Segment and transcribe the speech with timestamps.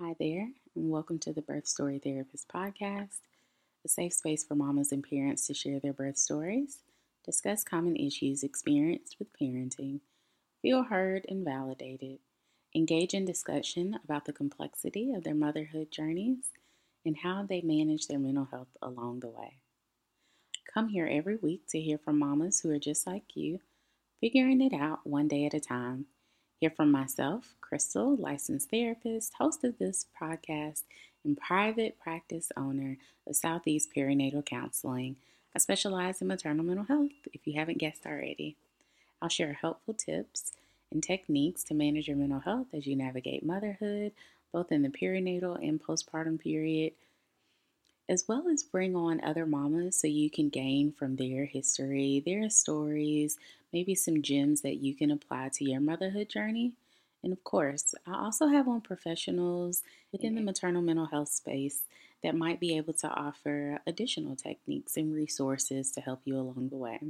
[0.00, 3.20] Hi there, and welcome to the Birth Story Therapist podcast,
[3.84, 6.80] a safe space for mamas and parents to share their birth stories,
[7.24, 10.00] discuss common issues experienced with parenting,
[10.60, 12.18] feel heard and validated,
[12.74, 16.50] engage in discussion about the complexity of their motherhood journeys,
[17.06, 19.60] and how they manage their mental health along the way.
[20.74, 23.60] Come here every week to hear from mamas who are just like you,
[24.20, 26.06] figuring it out one day at a time
[26.64, 30.84] Hear from myself, Crystal, licensed therapist, host of this podcast,
[31.22, 32.96] and private practice owner
[33.26, 35.16] of Southeast Perinatal Counseling.
[35.54, 38.56] I specialize in maternal mental health, if you haven't guessed already.
[39.20, 40.52] I'll share helpful tips
[40.90, 44.12] and techniques to manage your mental health as you navigate motherhood,
[44.50, 46.94] both in the perinatal and postpartum period,
[48.08, 52.48] as well as bring on other mamas so you can gain from their history, their
[52.48, 53.36] stories,
[53.74, 56.72] maybe some gems that you can apply to your motherhood journey.
[57.24, 61.82] And of course, I also have on professionals within the maternal mental health space
[62.22, 66.76] that might be able to offer additional techniques and resources to help you along the
[66.76, 67.00] way.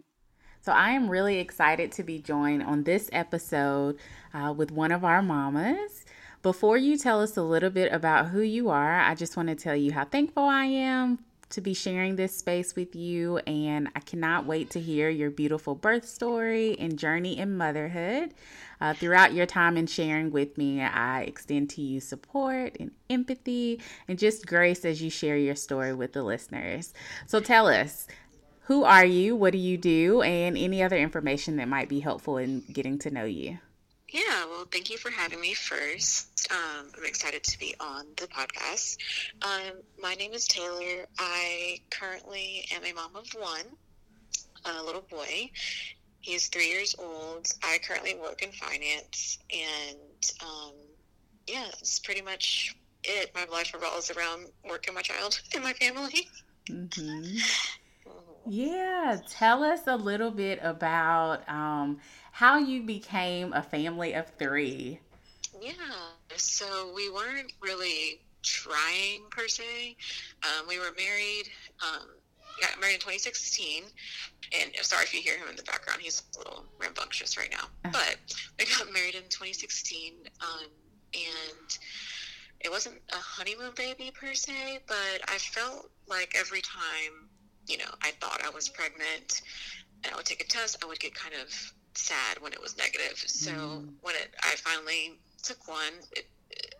[0.62, 3.98] So, I am really excited to be joined on this episode
[4.32, 6.06] uh, with one of our mamas.
[6.40, 9.54] Before you tell us a little bit about who you are, I just want to
[9.54, 11.18] tell you how thankful I am
[11.54, 15.74] to be sharing this space with you, and I cannot wait to hear your beautiful
[15.74, 18.34] birth story and journey in motherhood.
[18.80, 23.80] Uh, throughout your time in sharing with me, I extend to you support and empathy
[24.08, 26.92] and just grace as you share your story with the listeners.
[27.26, 28.08] So tell us,
[28.62, 29.36] who are you?
[29.36, 30.22] What do you do?
[30.22, 33.58] And any other information that might be helpful in getting to know you.
[34.08, 36.33] Yeah, well, thank you for having me first.
[36.50, 38.98] Um, I'm excited to be on the podcast.
[39.42, 41.06] Um, my name is Taylor.
[41.18, 43.64] I currently am a mom of one,
[44.64, 45.50] a little boy.
[46.20, 47.52] He's three years old.
[47.62, 50.72] I currently work in finance, and um,
[51.46, 53.30] yeah, it's pretty much it.
[53.34, 56.28] My life revolves around work and my child and my family.
[56.68, 57.38] Mm-hmm.
[58.46, 62.00] Yeah, tell us a little bit about um,
[62.32, 65.00] how you became a family of three.
[65.60, 65.72] Yeah,
[66.36, 69.96] so we weren't really trying per se.
[70.42, 71.48] Um, we were married.
[71.82, 72.08] Um,
[72.60, 73.84] got married in 2016,
[74.52, 76.00] and sorry if you hear him in the background.
[76.00, 77.64] He's a little rambunctious right now.
[77.84, 77.90] Uh-huh.
[77.92, 78.16] But
[78.58, 80.66] we got married in 2016, um,
[81.14, 81.78] and
[82.60, 87.28] it wasn't a honeymoon baby per se, but I felt like every time,
[87.66, 89.42] you know, I thought I was pregnant,
[90.02, 92.76] and I would take a test, I would get kind of sad when it was
[92.76, 93.22] negative.
[93.26, 93.88] So mm.
[94.02, 96.74] when it, I finally took one, it, it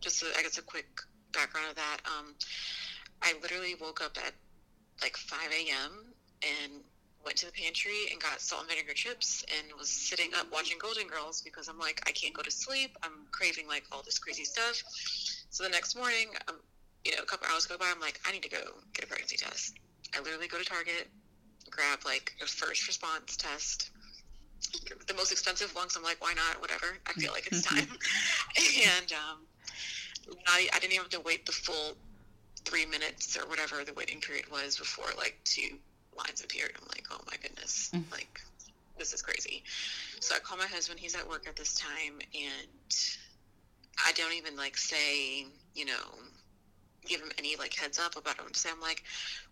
[0.00, 0.88] just a, I guess a quick
[1.32, 1.98] background of that.
[2.04, 2.34] Um,
[3.22, 4.32] I literally woke up at
[5.02, 6.12] like 5 a.m.
[6.42, 6.82] and
[7.24, 10.78] went to the pantry and got salt and vinegar chips and was sitting up watching
[10.80, 12.96] Golden Girls because I'm like, I can't go to sleep.
[13.02, 14.82] I'm craving like all this crazy stuff.
[15.50, 16.56] So the next morning, um,
[17.04, 18.60] you know, a couple hours go by, I'm like, I need to go
[18.94, 19.78] get a pregnancy test.
[20.16, 21.08] I literally go to Target,
[21.70, 23.90] grab like a first response test,
[25.06, 25.96] the most expensive ones.
[25.96, 26.60] I'm like, why not?
[26.60, 26.86] Whatever.
[27.06, 27.86] I feel like it's time.
[28.98, 29.38] and um,
[30.46, 31.96] I, I didn't even have to wait the full
[32.64, 35.76] three minutes or whatever the waiting period was before like two
[36.16, 36.72] lines appeared.
[36.80, 38.02] I'm like, oh my goodness, mm.
[38.12, 38.40] like
[38.98, 39.62] this is crazy.
[40.20, 41.00] So I call my husband.
[41.00, 42.96] He's at work at this time, and
[44.04, 46.18] I don't even like say, you know,
[47.06, 48.42] give him any like heads up about it.
[48.46, 49.04] I'm saying like,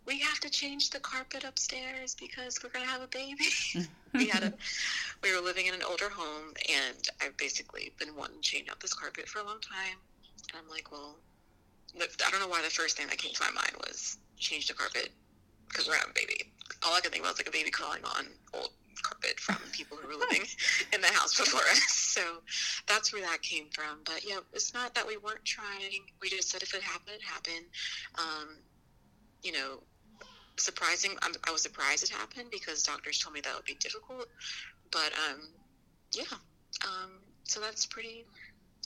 [0.07, 3.49] we have to change the carpet upstairs because we're gonna have a baby.
[4.15, 4.53] we had a,
[5.23, 8.81] we were living in an older home, and I've basically been wanting to change out
[8.81, 9.99] this carpet for a long time.
[10.53, 11.17] And I'm like, well,
[11.97, 14.75] I don't know why the first thing that came to my mind was change the
[14.75, 15.11] carpet
[15.69, 16.53] because we're having a baby.
[16.85, 18.71] All I could think about was like a baby crawling on old
[19.03, 20.43] carpet from people who were living
[20.93, 22.05] in the house before us.
[22.19, 22.43] So
[22.89, 24.01] that's where that came from.
[24.05, 26.03] But yeah, it's not that we weren't trying.
[26.21, 27.67] We just said if it happened, it happened.
[28.19, 28.57] Um,
[29.45, 29.85] you know,
[30.57, 31.13] surprising.
[31.23, 34.27] I'm, i was surprised it happened because doctors told me that would be difficult.
[34.91, 35.43] But um,
[36.13, 36.25] yeah,
[36.85, 38.25] um, so that's pretty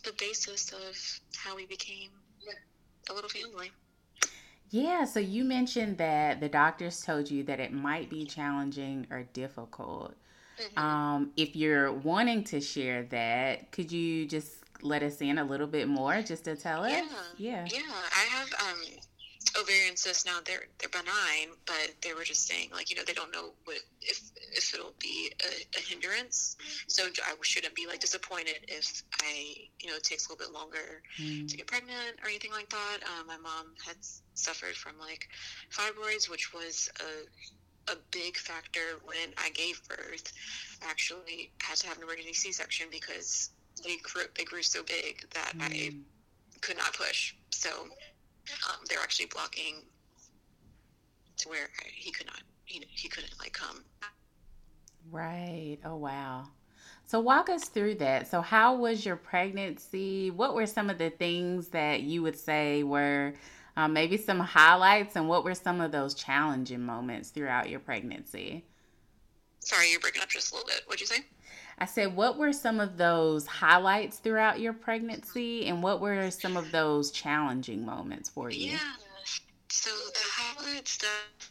[0.04, 0.96] the basis of
[1.36, 2.10] how we became
[3.10, 3.70] a little family.
[4.72, 9.24] Yeah, so you mentioned that the doctors told you that it might be challenging or
[9.34, 10.14] difficult.
[10.58, 10.78] Mm-hmm.
[10.78, 15.66] Um, if you're wanting to share that, could you just let us in a little
[15.66, 16.90] bit more just to tell us?
[16.90, 17.04] Yeah.
[17.36, 17.66] Yeah.
[17.70, 17.80] Yeah.
[18.16, 18.80] I have um,
[19.60, 23.12] ovarian cysts now they're they're benign, but they were just saying like you know they
[23.12, 24.20] don't know what if
[24.56, 26.56] if it'll be a, a hindrance.
[26.86, 30.54] So I shouldn't be like disappointed if I you know it takes a little bit
[30.54, 31.48] longer mm.
[31.48, 32.98] to get pregnant or anything like that.
[33.04, 33.96] Um, my mom had
[34.34, 35.28] suffered from like
[35.70, 40.32] fibroids, which was a a big factor when I gave birth.
[40.86, 43.50] I actually had to have an emergency C-section because
[43.84, 45.62] they grew they grew so big that mm.
[45.62, 45.90] I
[46.60, 47.34] could not push.
[47.50, 49.82] So um, they're actually blocking
[51.38, 53.84] to where he could not, he, he couldn't like come.
[55.10, 55.78] Right.
[55.84, 56.48] Oh, wow.
[57.04, 58.28] So, walk us through that.
[58.28, 60.30] So, how was your pregnancy?
[60.30, 63.34] What were some of the things that you would say were
[63.76, 68.64] um, maybe some highlights, and what were some of those challenging moments throughout your pregnancy?
[69.60, 70.82] Sorry, you're breaking up just a little bit.
[70.86, 71.24] What'd you say?
[71.78, 76.56] I said, what were some of those highlights throughout your pregnancy, and what were some
[76.56, 78.72] of those challenging moments for you?
[78.72, 78.78] Yeah.
[79.68, 81.48] So the highlights that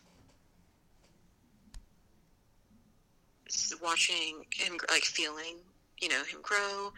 [3.82, 5.58] watching him like feeling
[6.00, 6.92] you know him grow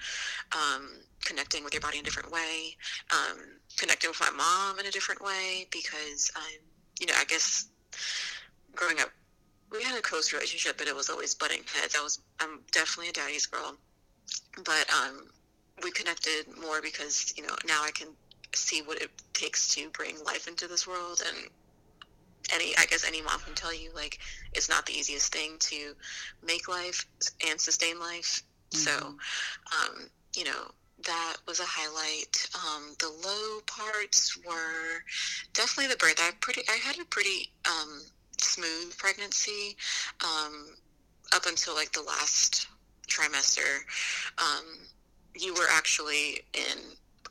[0.52, 0.90] um,
[1.24, 2.75] connecting with your body in a different way
[3.12, 3.38] um,
[3.78, 6.60] connecting with my mom in a different way because i'm
[7.00, 7.68] you know i guess
[8.75, 9.10] growing up
[9.72, 13.10] we had a close relationship but it was always butting heads i was i'm definitely
[13.10, 13.75] a daddy's girl
[14.66, 15.28] but um,
[15.84, 18.08] we connected more because you know now i can
[18.56, 21.50] see what it takes to bring life into this world and
[22.54, 24.20] any I guess any mom can tell you like
[24.54, 25.94] it's not the easiest thing to
[26.46, 27.06] make life
[27.48, 28.44] and sustain life.
[28.72, 28.80] Mm-hmm.
[28.80, 30.72] So, um, you know,
[31.06, 32.48] that was a highlight.
[32.56, 35.04] Um, the low parts were
[35.54, 36.20] definitely the birth.
[36.20, 38.02] I pretty I had a pretty um,
[38.38, 39.76] smooth pregnancy
[40.24, 40.68] um,
[41.34, 42.68] up until like the last
[43.08, 43.82] trimester.
[44.38, 44.66] Um,
[45.36, 46.80] you were actually in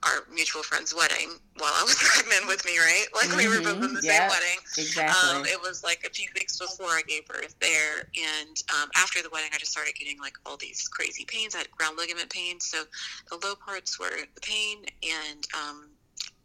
[0.05, 3.07] our mutual friend's wedding while I was pregnant with me, right?
[3.15, 3.37] Like mm-hmm.
[3.37, 4.15] we were both in the yep.
[4.15, 4.59] same wedding.
[4.79, 5.37] Exactly.
[5.37, 9.23] Um, it was like a few weeks before I gave birth there, and um, after
[9.23, 11.55] the wedding, I just started getting like all these crazy pains.
[11.55, 12.59] I had round ligament pain.
[12.61, 12.85] So
[13.31, 15.89] the low parts were the pain and um,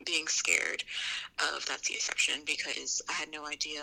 [0.06, 0.84] being scared
[1.56, 3.82] of that C-section because I had no idea.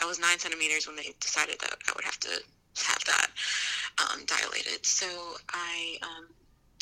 [0.00, 2.42] I was nine centimeters when they decided that I would have to
[2.86, 3.30] have that
[4.00, 4.84] um, dilated.
[4.86, 5.06] So
[5.52, 6.28] I, um,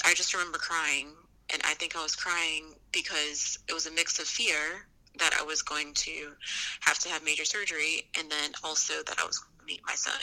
[0.05, 1.09] I just remember crying
[1.53, 4.87] and I think I was crying because it was a mix of fear
[5.19, 6.33] that I was going to
[6.81, 9.95] have to have major surgery, and then also that I was going to meet my
[9.95, 10.21] son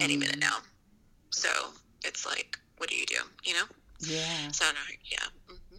[0.00, 0.58] any mm minute now.
[1.30, 1.48] So
[2.04, 3.16] it's like, what do you do?
[3.44, 3.64] You know?
[4.00, 4.50] Yeah.
[4.52, 4.80] So no,
[5.10, 5.18] yeah.
[5.50, 5.76] Mm-hmm.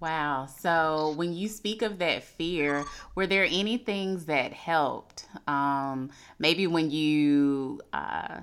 [0.00, 0.46] Wow.
[0.46, 2.84] So when you speak of that fear,
[3.14, 5.26] were there any things that helped?
[5.46, 8.40] Um, maybe when you uh,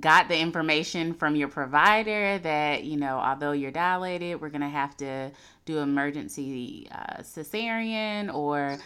[0.00, 4.68] got the information from your provider that you know although you're dilated we're going to
[4.68, 5.30] have to
[5.64, 8.78] do emergency uh, cesarean or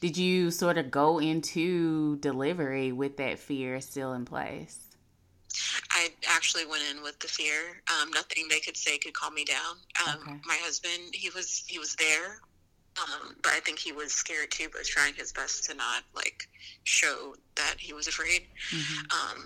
[0.00, 4.84] did you sort of go into delivery with that fear still in place
[5.90, 7.80] I actually went in with the fear.
[7.88, 9.76] Um, nothing they could say could calm me down.
[10.06, 10.40] Um, okay.
[10.44, 12.40] My husband, he was he was there,
[13.00, 16.02] um, but I think he was scared too, but was trying his best to not
[16.14, 16.48] like
[16.84, 18.46] show that he was afraid.
[18.70, 19.36] Mm-hmm.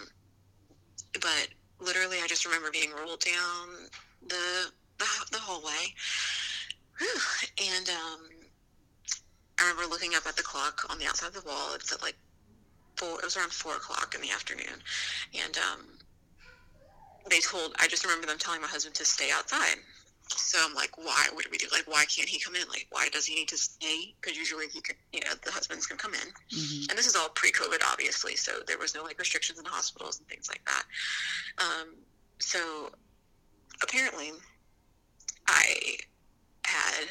[1.21, 1.49] But
[1.81, 3.89] literally, I just remember being rolled down
[4.27, 5.95] the the, the hallway,
[6.99, 7.67] Whew.
[7.77, 8.21] and um,
[9.59, 11.75] I remember looking up at the clock on the outside of the wall.
[11.75, 12.17] It's at like
[12.97, 13.19] four.
[13.19, 14.83] It was around four o'clock in the afternoon,
[15.35, 15.87] and um,
[17.31, 17.75] they told.
[17.79, 19.77] I just remember them telling my husband to stay outside.
[20.31, 21.27] So I'm like, why?
[21.33, 21.67] What do we do?
[21.73, 22.69] Like, why can't he come in?
[22.69, 24.15] Like, why does he need to stay?
[24.21, 26.21] Because usually he can, you know, the husbands can come in.
[26.21, 26.91] Mm-hmm.
[26.91, 30.19] And this is all pre-COVID, obviously, so there was no like restrictions in the hospitals
[30.19, 30.85] and things like that.
[31.59, 31.95] Um,
[32.39, 32.91] so
[33.83, 34.33] apparently,
[35.47, 35.97] I
[36.65, 37.07] had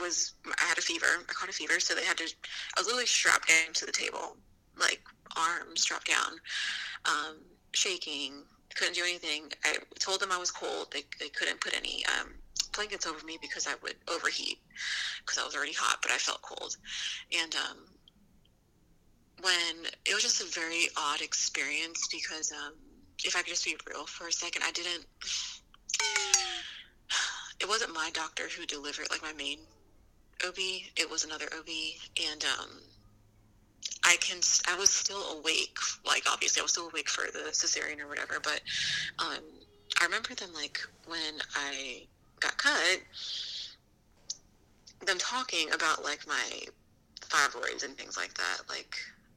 [0.00, 1.06] was I had a fever.
[1.28, 2.24] I caught a fever, so they had to.
[2.24, 4.36] I was literally strapped down to the table,
[4.78, 5.02] like
[5.36, 6.32] arms strapped down,
[7.04, 7.36] um,
[7.72, 8.42] shaking,
[8.74, 9.50] couldn't do anything.
[9.64, 10.88] I told them I was cold.
[10.92, 12.30] They, they couldn't put any um,
[12.72, 14.58] blankets over me because I would overheat
[15.20, 16.76] because I was already hot, but I felt cold.
[17.38, 17.78] And um,
[19.42, 22.74] when it was just a very odd experience because um,
[23.24, 25.06] if I could just be real for a second, I didn't.
[27.60, 29.58] It wasn't my doctor who delivered, like my main
[30.46, 30.56] OB.
[30.96, 31.68] It was another OB,
[32.30, 32.70] and um,
[34.04, 38.00] I can I was still awake like obviously I was still awake for the cesarean
[38.00, 38.60] or whatever but
[39.18, 39.42] um,
[40.00, 42.06] I remember them like when I
[42.40, 43.00] got cut
[45.06, 46.62] them talking about like my
[47.20, 48.96] fibroids and things like that like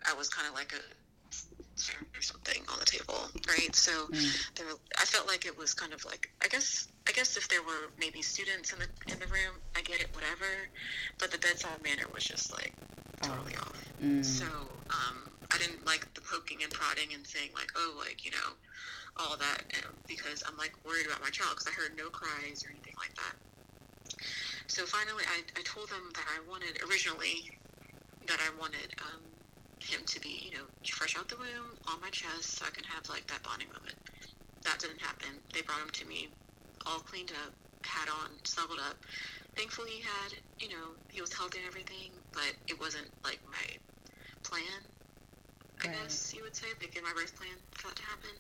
[0.10, 0.82] I was kind of like a
[2.16, 3.76] or something on the table, right?
[3.76, 4.56] So mm.
[4.56, 4.68] there,
[5.00, 7.90] I felt like it was kind of like I guess I guess if there were
[8.00, 10.46] maybe students in the in the room, I get it, whatever.
[11.18, 12.74] But the bedside manner was just like
[13.24, 13.74] totally off.
[14.04, 14.24] Mm.
[14.24, 14.46] So
[14.90, 18.50] um, I didn't like the poking and prodding and saying like, oh, like you know,
[19.18, 22.66] all that um, because I'm like worried about my child because I heard no cries
[22.66, 23.36] or anything like that.
[24.68, 27.52] So finally, I, I told them that I wanted originally
[28.28, 29.22] that I wanted um,
[29.80, 32.84] him to be, you know, fresh out the womb on my chest so I can
[32.86, 33.96] have like that bonding moment.
[34.64, 35.28] That didn't happen.
[35.54, 36.30] They brought him to me
[36.86, 37.54] all cleaned up,
[37.84, 38.98] had on, snuggled up.
[39.56, 43.66] Thankfully, he had, you know, he was healthy and everything, but it wasn't like my
[44.44, 44.82] plan.
[45.84, 45.98] I right.
[46.04, 48.34] guess you would say, like in my birth plan for that to happen.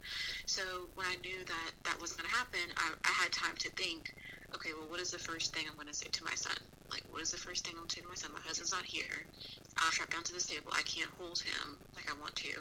[0.45, 3.69] So when I knew that that wasn't going to happen, I, I had time to
[3.71, 4.09] think,
[4.55, 6.57] okay, well, what is the first thing I'm going to say to my son?
[6.89, 8.31] Like, what is the first thing I'm going to say to my son?
[8.33, 9.27] My husband's not here.
[9.81, 10.71] I'll strap down to this table.
[10.73, 12.53] I can't hold him like I want to.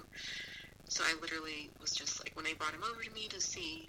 [0.89, 3.89] So I literally was just like, when they brought him over to me to see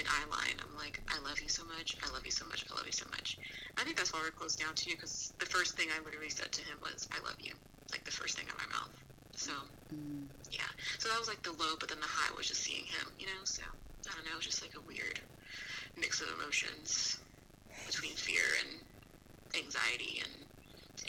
[0.00, 1.96] an eye line, I'm like, I love you so much.
[2.02, 2.64] I love you so much.
[2.70, 3.38] I love you so much.
[3.76, 6.50] I think that's why we're close down too, because the first thing I literally said
[6.52, 7.52] to him was, I love you.
[7.92, 8.94] Like the first thing out of my mouth.
[9.36, 9.52] So,
[9.94, 10.26] mm.
[10.50, 10.68] yeah.
[10.98, 13.26] So that was like the low, but then the high was just seeing him, you
[13.26, 13.44] know?
[13.44, 13.62] So,
[14.08, 15.20] I don't know, just like a weird
[15.96, 17.18] mix of emotions
[17.86, 18.80] between fear and
[19.64, 20.32] anxiety and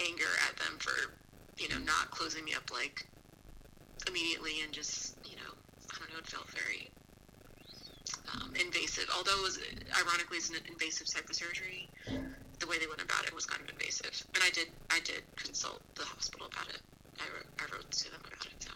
[0.07, 1.13] anger at them for,
[1.57, 3.05] you know, not closing me up like
[4.07, 5.51] immediately and just, you know,
[5.93, 6.89] I don't know, it felt very
[8.33, 9.09] um, invasive.
[9.15, 9.59] Although it was,
[10.00, 11.89] ironically, it's an invasive type of surgery,
[12.59, 14.25] the way they went about it was kind of invasive.
[14.35, 16.81] And I did, I did consult the hospital about it.
[17.19, 18.53] I wrote, I wrote to them about it.
[18.59, 18.71] So.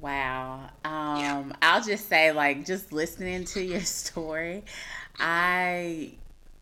[0.00, 0.70] Wow.
[0.84, 1.44] Um, yeah.
[1.62, 4.64] I'll just say, like, just listening to your story,
[5.18, 6.12] I,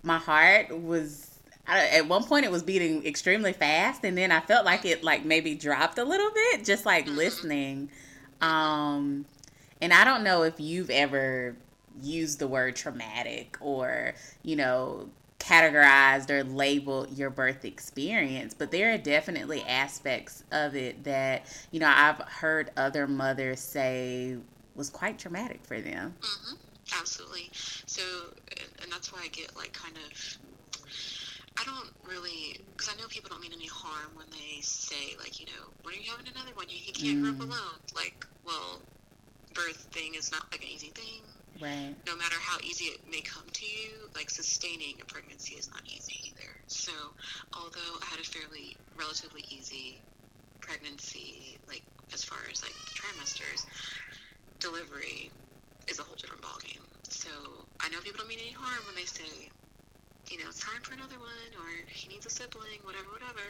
[0.03, 1.27] my heart was
[1.67, 5.25] at one point it was beating extremely fast and then i felt like it like
[5.25, 7.17] maybe dropped a little bit just like mm-hmm.
[7.17, 7.89] listening
[8.41, 9.25] um
[9.81, 11.57] and i don't know if you've ever
[12.01, 15.09] used the word traumatic or you know
[15.39, 21.81] categorized or labeled your birth experience but there are definitely aspects of it that you
[21.81, 24.37] know i've heard other mothers say
[24.75, 26.57] was quite traumatic for them mm-hmm.
[26.99, 28.03] absolutely so
[28.83, 30.39] and that's why i get like kind of
[31.61, 35.41] I don't really, because I know people don't mean any harm when they say, like,
[35.41, 36.67] you know, when are you having another one?
[36.69, 37.23] He can't mm.
[37.23, 37.79] grow up alone.
[37.95, 38.81] Like, well,
[39.55, 41.23] birth thing is not like an easy thing.
[41.61, 41.95] Right.
[42.07, 45.83] No matter how easy it may come to you, like sustaining a pregnancy is not
[45.85, 46.51] easy either.
[46.69, 46.93] So,
[47.55, 50.01] although I had a fairly relatively easy
[50.61, 51.83] pregnancy, like
[52.15, 53.67] as far as like trimesters,
[54.59, 55.31] delivery
[55.89, 56.85] is a whole different ballgame.
[57.03, 57.31] So
[57.81, 59.51] I know people don't mean any harm when they say
[60.31, 63.43] you know, it's time for another one, or he needs a sibling, whatever, whatever.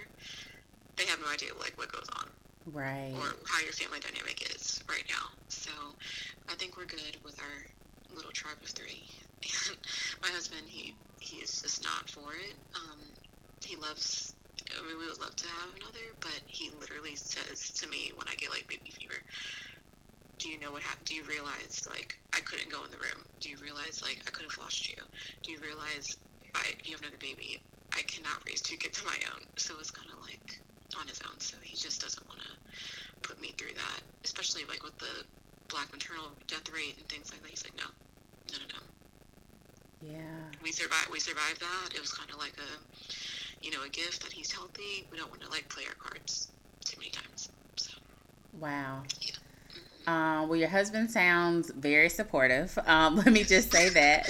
[0.96, 2.28] They have no idea like what goes on,
[2.66, 5.26] right, or how your family dynamic is right now.
[5.48, 5.70] So,
[6.48, 9.04] I think we're good with our little tribe of three.
[9.70, 9.78] And
[10.22, 12.54] my husband, he he is just not for it.
[12.74, 12.98] Um,
[13.64, 14.34] he loves.
[14.76, 18.28] I mean, we would love to have another, but he literally says to me when
[18.28, 19.16] I get like baby fever,
[20.38, 21.06] do you know what happened?
[21.06, 23.24] Do you realize like I couldn't go in the room?
[23.40, 24.96] Do you realize like I could have lost you?
[25.42, 26.16] Do you realize
[26.54, 27.60] I, you have another baby,
[27.92, 29.42] I cannot raise two kids of my own.
[29.56, 30.60] So it's kind of like
[30.98, 31.38] on his own.
[31.38, 35.24] So he just doesn't want to put me through that, especially like with the
[35.68, 37.50] black maternal death rate and things like that.
[37.50, 37.88] He's like, no,
[38.52, 38.82] no, no, no.
[40.02, 40.58] Yeah.
[40.62, 41.10] We survived.
[41.12, 41.94] We survived that.
[41.94, 45.06] It was kind of like a, you know, a gift that he's healthy.
[45.10, 46.48] We don't want to like play our cards
[46.84, 47.50] too many times.
[47.76, 47.92] So.
[48.58, 49.02] Wow.
[49.20, 49.32] Yeah.
[50.06, 52.78] Uh, well, your husband sounds very supportive.
[52.86, 54.28] Um, let me just say that.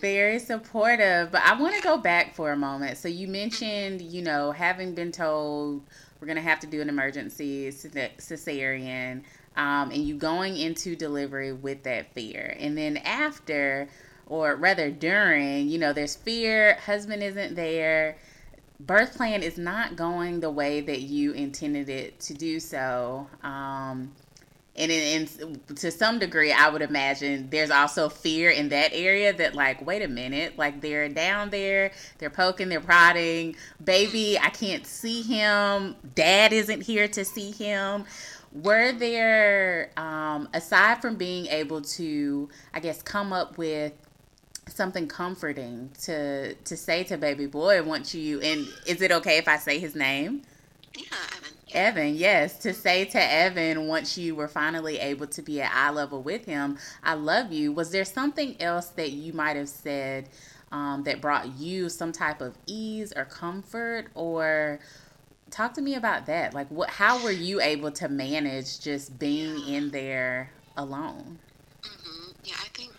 [0.00, 1.32] Very supportive.
[1.32, 2.96] But I want to go back for a moment.
[2.96, 5.82] So you mentioned, you know, having been told
[6.20, 9.22] we're going to have to do an emergency cesarean,
[9.56, 12.56] um, and you going into delivery with that fear.
[12.58, 13.88] And then after,
[14.26, 18.16] or rather during, you know, there's fear, husband isn't there,
[18.80, 23.28] birth plan is not going the way that you intended it to do so.
[23.42, 24.12] Um,
[24.76, 29.32] and in, in, to some degree i would imagine there's also fear in that area
[29.32, 33.56] that like wait a minute like they're down there they're poking they're prodding.
[33.84, 35.96] Baby i can't see him.
[36.14, 38.04] Dad isn't here to see him.
[38.52, 43.92] Were there um, aside from being able to i guess come up with
[44.66, 49.48] something comforting to to say to baby boy once you and is it okay if
[49.48, 50.42] i say his name?
[50.96, 51.04] Yeah
[51.74, 55.90] evan yes, to say to Evan once you were finally able to be at eye
[55.90, 57.72] level with him, I love you.
[57.72, 60.28] Was there something else that you might have said
[60.72, 64.06] um, that brought you some type of ease or comfort?
[64.14, 64.80] Or
[65.50, 66.54] talk to me about that.
[66.54, 66.90] Like, what?
[66.90, 71.38] How were you able to manage just being in there alone?
[71.82, 72.30] Mm-hmm.
[72.44, 72.92] Yeah, I think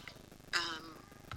[0.53, 0.83] um,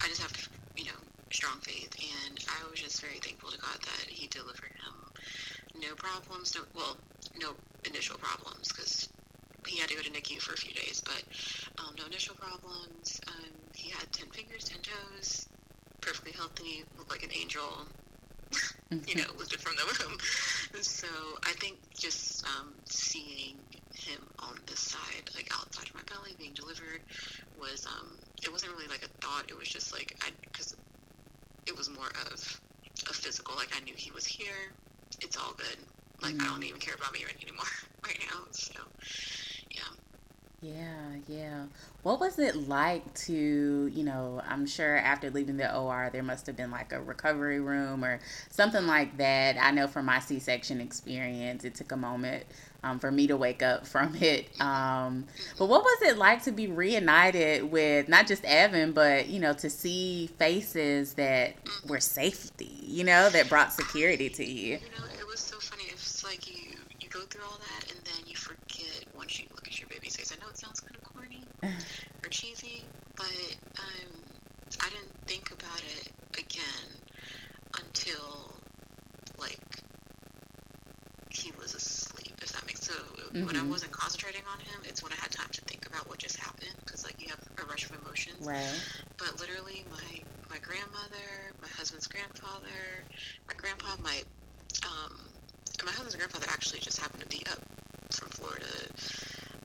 [0.03, 0.99] I just have you know
[1.31, 1.95] strong faith,
[2.29, 5.83] and I was just very thankful to God that He delivered him.
[5.83, 6.55] No problems.
[6.55, 6.97] No, well,
[7.41, 7.55] no
[7.85, 9.09] initial problems because
[9.67, 11.23] he had to go to NICU for a few days, but
[11.83, 13.21] um, no initial problems.
[13.29, 15.47] Um, he had 10 fingers, 10 toes,
[16.01, 17.87] perfectly healthy, looked like an angel,
[18.91, 20.19] you know, lifted from the womb.
[20.83, 21.09] So
[21.45, 23.59] I think just um, seeing
[23.95, 27.01] him on this side, like outside of my belly, being delivered,
[27.61, 28.09] was, um,
[28.43, 29.45] it wasn't really like a thought.
[29.49, 30.75] It was just like, I, because
[31.67, 32.61] it was more of
[33.09, 33.55] a physical.
[33.57, 34.73] Like I knew he was here.
[35.21, 35.77] It's all good.
[36.23, 36.35] Like.
[36.41, 37.65] I don't even care about me anymore
[38.05, 38.41] right now.
[38.51, 38.75] So
[39.71, 39.81] yeah.
[40.61, 41.65] Yeah, yeah.
[42.03, 46.47] What was it like to, you know, I'm sure after leaving the OR, there must
[46.47, 48.21] have been like a recovery room or
[48.51, 49.57] something like that.
[49.61, 52.45] I know from my C section experience, it took a moment
[52.83, 54.49] um, for me to wake up from it.
[54.61, 55.27] Um,
[55.59, 59.53] but what was it like to be reunited with not just Evan, but, you know,
[59.55, 61.55] to see faces that
[61.87, 64.75] were safety, you know, that brought security to you?
[64.75, 65.85] You know, it was so funny.
[65.91, 69.67] It's like you, you go through all that and then you forget once you look
[69.67, 70.33] at your baby's face.
[70.33, 72.83] I know it sounds kind of corny or cheesy,
[73.17, 74.11] but um,
[74.81, 76.89] I didn't think about it again
[77.81, 78.55] until
[79.39, 79.59] like
[81.31, 82.35] he was asleep.
[82.41, 83.47] If that makes so, mm-hmm.
[83.47, 83.71] when I mm-hmm.
[83.71, 86.75] wasn't concentrating on him, it's when I had time to think about what just happened
[86.85, 88.47] because like you have a rush of emotions.
[88.47, 88.81] Right.
[89.19, 91.27] But literally, my my grandmother,
[91.61, 93.03] my husband's grandfather,
[93.49, 94.23] my grandpa, my
[94.87, 95.19] um,
[95.85, 97.61] my husband's grandfather actually just happened to be up
[98.11, 98.65] from Florida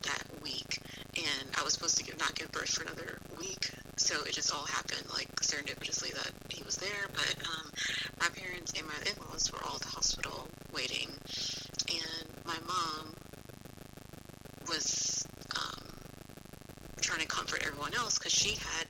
[0.03, 0.79] that week,
[1.15, 4.53] and I was supposed to give, not give birth for another week, so it just
[4.53, 7.07] all happened like serendipitously that he was there.
[7.13, 7.71] But um,
[8.19, 11.09] my parents and my in-laws were all at the hospital waiting,
[11.89, 13.15] and my mom
[14.67, 15.87] was um,
[17.01, 18.87] trying to comfort everyone else because she had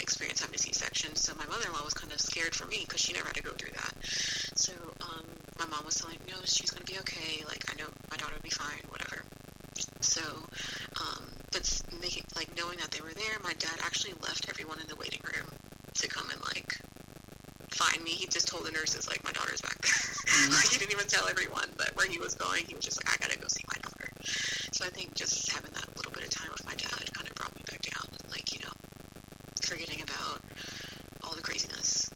[0.00, 1.16] experienced having a C-section.
[1.16, 3.50] So my mother-in-law was kind of scared for me because she never had to go
[3.52, 3.94] through that.
[4.54, 4.72] So
[5.58, 7.44] my mom was telling me, no, she's going to be okay.
[7.46, 9.22] Like I know my daughter will be fine, whatever.
[10.00, 10.22] So,
[11.00, 11.64] um, but
[12.00, 15.20] making like knowing that they were there, my dad actually left everyone in the waiting
[15.24, 15.48] room
[15.94, 16.76] to come and like
[17.70, 18.10] find me.
[18.10, 19.90] He just told the nurses like my daughter's back there.
[19.90, 20.52] Mm-hmm.
[20.58, 22.64] like, he didn't even tell everyone that where he was going.
[22.66, 24.08] He was just like, I gotta go see my daughter.
[24.72, 27.34] So I think just having that little bit of time with my dad kind of
[27.34, 28.74] brought me back down, like you know,
[29.62, 30.40] forgetting about
[31.22, 32.10] all the craziness.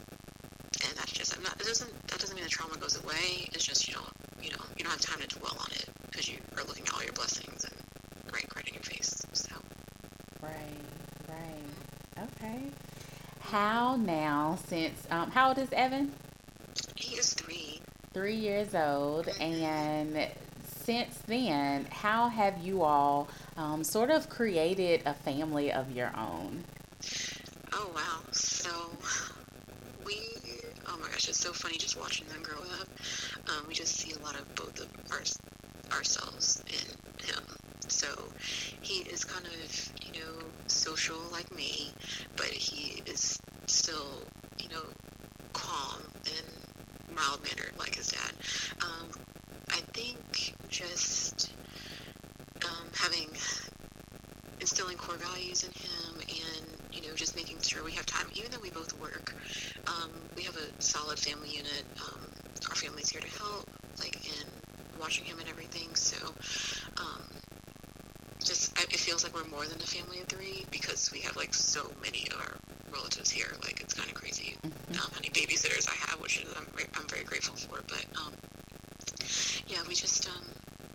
[0.84, 1.60] And that's just I'm not.
[1.60, 1.92] It doesn't.
[2.48, 3.48] That doesn't mean the trauma goes away.
[3.52, 4.06] It's just you don't.
[4.42, 6.94] You know, you don't have time to dwell on it because you are looking at
[6.94, 7.74] all your blessings and
[8.32, 9.22] rain right in your face.
[9.32, 9.54] So.
[10.40, 10.54] Right.
[11.28, 12.26] Right.
[12.36, 12.62] Okay.
[13.40, 14.58] How now?
[14.66, 16.12] Since um, how old is Evan?
[16.96, 17.80] He is three.
[18.12, 20.28] Three years old, and
[20.84, 26.64] since then, how have you all um, sort of created a family of your own?
[27.72, 28.20] Oh wow!
[28.32, 28.70] So
[30.04, 30.16] we,
[30.86, 32.88] oh my gosh, it's so funny just watching them grow up.
[33.50, 37.42] Um, we just see a lot of both of our ourselves in him.
[37.88, 38.06] So
[38.82, 40.32] he is kind of, you know,
[40.68, 41.90] social like me,
[42.36, 44.22] but he is still,
[44.58, 44.84] you know,
[45.54, 48.32] calm and mild mannered like his dad.
[48.84, 49.08] Um,
[49.70, 51.50] I think just
[52.64, 53.28] um, having
[54.60, 58.50] instilling core values in him and you know just making sure we have time even
[58.50, 59.34] though we both work
[59.88, 62.20] um, we have a solid family unit um,
[62.68, 64.46] our family's here to help like in
[65.00, 65.94] watching him and everything.
[65.94, 66.16] So,
[66.98, 67.22] um,
[68.44, 71.54] just it feels like we're more than a family of three because we have like
[71.54, 72.54] so many of our
[72.92, 73.48] relatives here.
[73.62, 74.92] Like it's kind of crazy mm-hmm.
[74.92, 77.82] um, how many babysitters I have, which is, I'm I'm very grateful for.
[77.86, 78.32] But um,
[79.66, 80.44] yeah, we just um,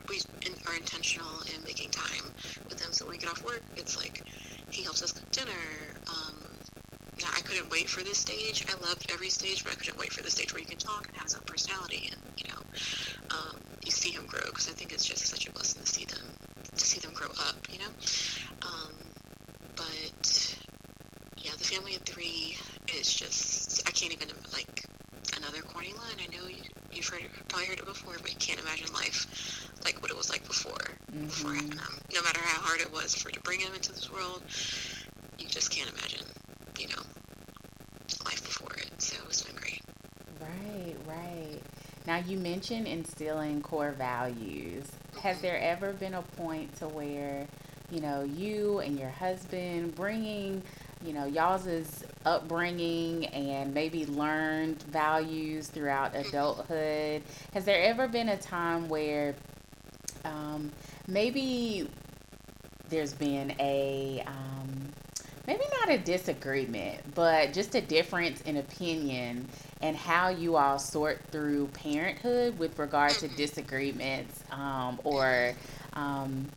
[0.09, 2.25] we in, are intentional in making time
[2.69, 2.91] with them.
[2.91, 4.23] So when we get off work, it's like
[4.69, 5.51] he helps us cook dinner.
[7.53, 8.65] Couldn't wait for this stage.
[8.67, 11.07] I loved every stage, but I couldn't wait for the stage where you can talk
[11.07, 12.59] and have own personality and you know
[13.29, 16.05] um, you see him grow because I think it's just such a blessing to see
[16.05, 16.25] them
[16.75, 17.91] to see them grow up, you know.
[18.63, 18.93] Um,
[19.75, 20.57] but
[21.37, 22.57] yeah, the family of three
[22.97, 24.85] is just I can't even like
[25.37, 26.17] another corny line.
[26.17, 30.01] I know you, you've heard probably heard it before, but you can't imagine life like
[30.01, 30.73] what it was like before
[31.11, 31.25] mm-hmm.
[31.25, 32.01] before having him.
[32.13, 34.41] No matter how hard it was for to bring him into this world,
[35.37, 36.25] you just can't imagine,
[36.79, 37.03] you know,
[38.25, 38.89] life before it.
[39.01, 39.81] So it's been great.
[41.07, 41.59] Right.
[42.05, 44.91] Now, you mentioned instilling core values.
[45.21, 47.47] Has there ever been a point to where,
[47.91, 50.61] you know, you and your husband bringing,
[51.05, 57.23] you know, y'all's upbringing and maybe learned values throughout adulthood?
[57.53, 59.35] Has there ever been a time where
[60.25, 60.71] um,
[61.07, 61.87] maybe
[62.89, 64.62] there's been a um,
[65.47, 69.47] maybe not a disagreement, but just a difference in opinion
[69.81, 73.35] and how you all sort through parenthood with regard to mm-hmm.
[73.35, 75.53] disagreements um, or
[75.93, 76.47] um,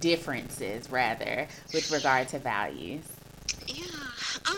[0.00, 3.04] differences, rather, with regard to values?
[3.66, 3.84] Yeah,
[4.46, 4.56] um,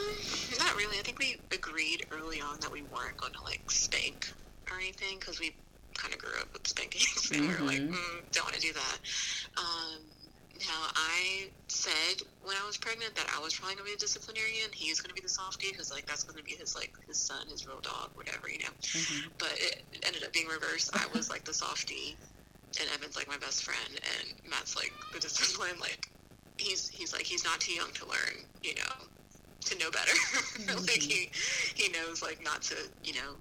[0.59, 0.99] not really.
[0.99, 4.33] I think we agreed early on that we weren't going to like spank
[4.71, 5.55] or anything because we
[5.95, 7.65] kind of grew up with spanking, and mm-hmm.
[7.65, 8.99] we were like, mm, don't want to do that.
[9.57, 10.01] Um,
[10.61, 14.69] Now, I said when I was pregnant that I was probably gonna be a disciplinarian.
[14.75, 17.67] He's gonna be the softie because like that's gonna be his like his son, his
[17.67, 18.75] real dog, whatever, you know.
[18.93, 19.29] Mm-hmm.
[19.39, 20.91] But it ended up being reversed.
[20.93, 22.17] I was like the softie,
[22.81, 25.81] and Evan's like my best friend, and Matt's like the discipline.
[25.81, 26.07] Like
[26.59, 28.95] he's he's like he's not too young to learn, you know,
[29.67, 30.13] to know better.
[30.61, 30.77] Mm-hmm.
[30.85, 31.31] like he
[31.75, 33.41] he knows like not to you know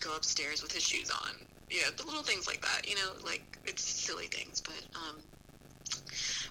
[0.00, 1.30] go upstairs with his shoes on.
[1.70, 2.88] You know, the little things like that.
[2.88, 5.22] You know, like it's silly things, but um,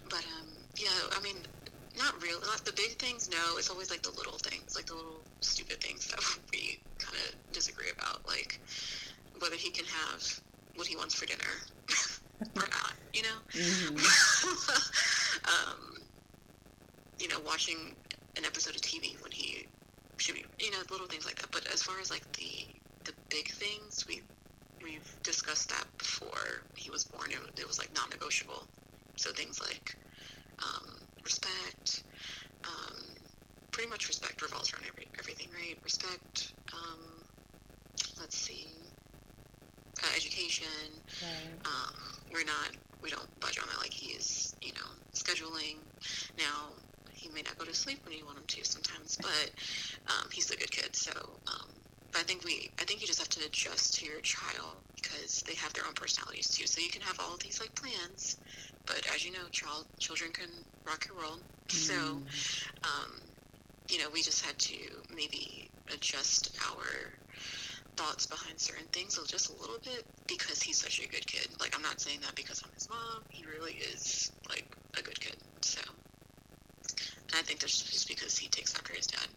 [0.09, 1.37] but um, yeah, I mean,
[1.97, 3.29] not real, not the big things.
[3.29, 6.19] No, it's always like the little things, like the little stupid things that
[6.51, 8.59] we kind of disagree about, like
[9.39, 10.41] whether he can have
[10.75, 11.55] what he wants for dinner
[12.55, 12.93] or not.
[13.13, 13.95] You know, mm-hmm.
[15.71, 16.01] um,
[17.19, 17.95] you know, watching
[18.37, 19.65] an episode of TV when he
[20.17, 21.51] should be, you know, little things like that.
[21.51, 22.67] But as far as like the
[23.05, 24.21] the big things, we
[24.83, 27.31] we've discussed that before he was born.
[27.31, 28.67] It, it was like non-negotiable.
[29.17, 29.95] So things like
[30.63, 30.87] um,
[31.23, 32.03] respect,
[32.63, 32.95] um,
[33.71, 35.77] pretty much respect revolves around every, everything, right?
[35.83, 37.23] Respect, um,
[38.19, 38.67] let's see,
[40.03, 40.67] uh, education.
[41.21, 41.59] Right.
[41.65, 41.93] Um,
[42.33, 43.79] we're not, we don't budge on that.
[43.79, 45.77] Like he is, you know, scheduling.
[46.37, 46.73] Now,
[47.11, 49.51] he may not go to sleep when you want him to sometimes, but
[50.07, 50.95] um, he's a good kid.
[50.95, 51.11] So,
[51.47, 51.69] um,
[52.11, 55.43] but I think we, I think you just have to adjust to your child because
[55.47, 56.67] they have their own personalities too.
[56.67, 58.37] So you can have all these like plans,
[58.85, 60.49] but as you know, child children can
[60.85, 61.39] rock your world.
[61.69, 61.71] Mm.
[61.71, 61.93] So,
[62.83, 63.11] um,
[63.89, 64.77] you know, we just had to
[65.13, 67.11] maybe adjust our
[67.95, 71.47] thoughts behind certain things just a little bit because he's such a good kid.
[71.59, 73.23] Like I'm not saying that because I'm his mom.
[73.29, 74.65] He really is like
[74.97, 75.37] a good kid.
[75.61, 75.81] So
[77.33, 79.27] I think that's just because he takes after his dad.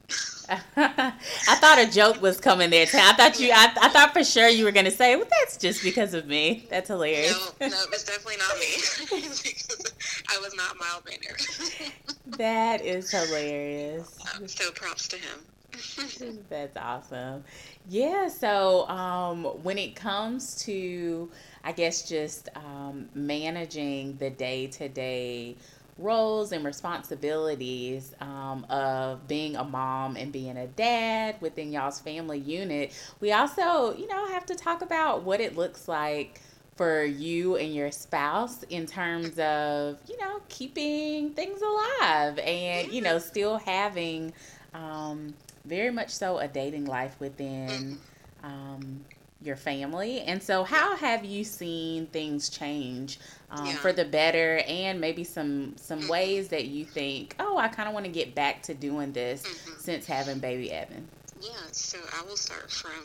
[0.76, 2.86] I thought a joke was coming there.
[2.92, 3.50] I thought you.
[3.52, 6.26] I, I thought for sure you were going to say, "Well, that's just because of
[6.26, 7.32] me." That's hilarious.
[7.60, 9.82] No, no, it's definitely not me.
[10.30, 11.92] I was not mild mannered.
[12.38, 14.18] that is hilarious.
[14.34, 16.38] Um, so props to him.
[16.48, 17.44] that's awesome.
[17.88, 18.28] Yeah.
[18.28, 21.30] So um, when it comes to,
[21.62, 25.56] I guess, just um, managing the day to day
[25.98, 32.38] roles and responsibilities um, of being a mom and being a dad within y'all's family
[32.38, 36.40] unit, we also, you know, have to talk about what it looks like
[36.76, 43.02] for you and your spouse in terms of, you know, keeping things alive and, you
[43.02, 44.32] know, still having
[44.74, 45.34] um,
[45.64, 47.98] very much so a dating life within
[48.44, 49.04] um,
[49.42, 50.20] your family.
[50.20, 53.18] And so, how have you seen things change
[53.50, 53.72] um, yeah.
[53.76, 56.10] for the better, and maybe some some mm-hmm.
[56.10, 59.42] ways that you think, oh, I kind of want to get back to doing this
[59.42, 59.80] mm-hmm.
[59.80, 61.08] since having baby Evan?
[61.40, 61.50] Yeah.
[61.72, 63.04] So I will start from.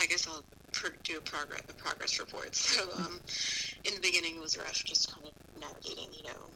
[0.00, 0.42] I guess I'll
[1.04, 2.54] do a progress a progress report.
[2.54, 3.20] So um,
[3.84, 6.50] in the beginning, it was rough, just kind of navigating, you know,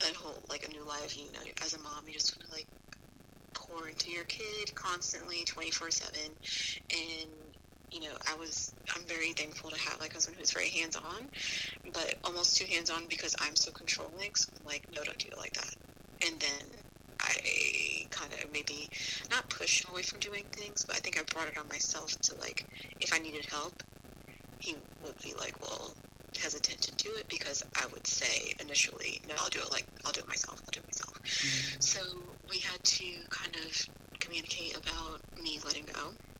[0.00, 1.16] that whole like a new life.
[1.16, 2.66] You know, as a mom, you just want to like
[3.52, 6.30] pour into your kid constantly, twenty four seven,
[6.90, 7.30] and
[7.92, 10.96] you know, I was, I'm very thankful to have like a husband who's very hands
[10.96, 11.28] on,
[11.92, 14.34] but almost too hands on because I'm so controlling.
[14.34, 15.74] So I'm like, no, don't do it like that.
[16.26, 16.66] And then
[17.20, 18.88] I kind of maybe
[19.30, 22.34] not push away from doing things, but I think I brought it on myself to
[22.36, 22.66] like,
[23.00, 23.82] if I needed help,
[24.58, 25.94] he would be like, well,
[26.40, 30.12] hesitant to do it because I would say initially, no, I'll do it like, I'll
[30.12, 31.20] do it myself, I'll do it myself.
[31.22, 31.80] Mm-hmm.
[31.80, 32.00] So
[32.50, 36.39] we had to kind of communicate about me letting go and because I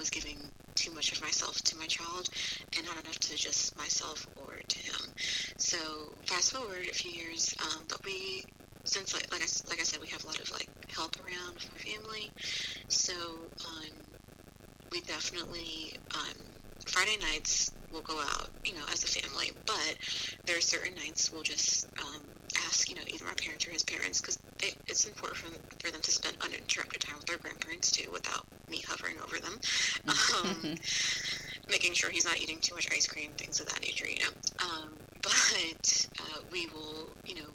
[0.00, 0.38] was giving
[0.74, 2.30] too much of myself to my child
[2.76, 5.12] and not enough to just myself or to him.
[5.58, 5.76] So
[6.24, 8.44] fast forward a few years, um, but we
[8.84, 11.54] since like like I, like I said, we have a lot of like help around
[11.54, 12.30] my family.
[12.88, 13.92] So um,
[14.90, 16.36] we definitely um,
[16.86, 19.50] Friday nights we'll go out, you know, as a family.
[19.66, 19.96] But
[20.46, 22.19] there are certain nights we'll just um,
[22.70, 24.38] ask, you know, either my parents or his parents, because
[24.86, 28.46] it's important for them, for them to spend uninterrupted time with their grandparents too, without
[28.68, 29.58] me hovering over them.
[30.08, 30.76] Um,
[31.68, 34.32] making sure he's not eating too much ice cream, things of that nature, you know.
[34.64, 34.90] Um,
[35.22, 37.50] but uh, we will, you know,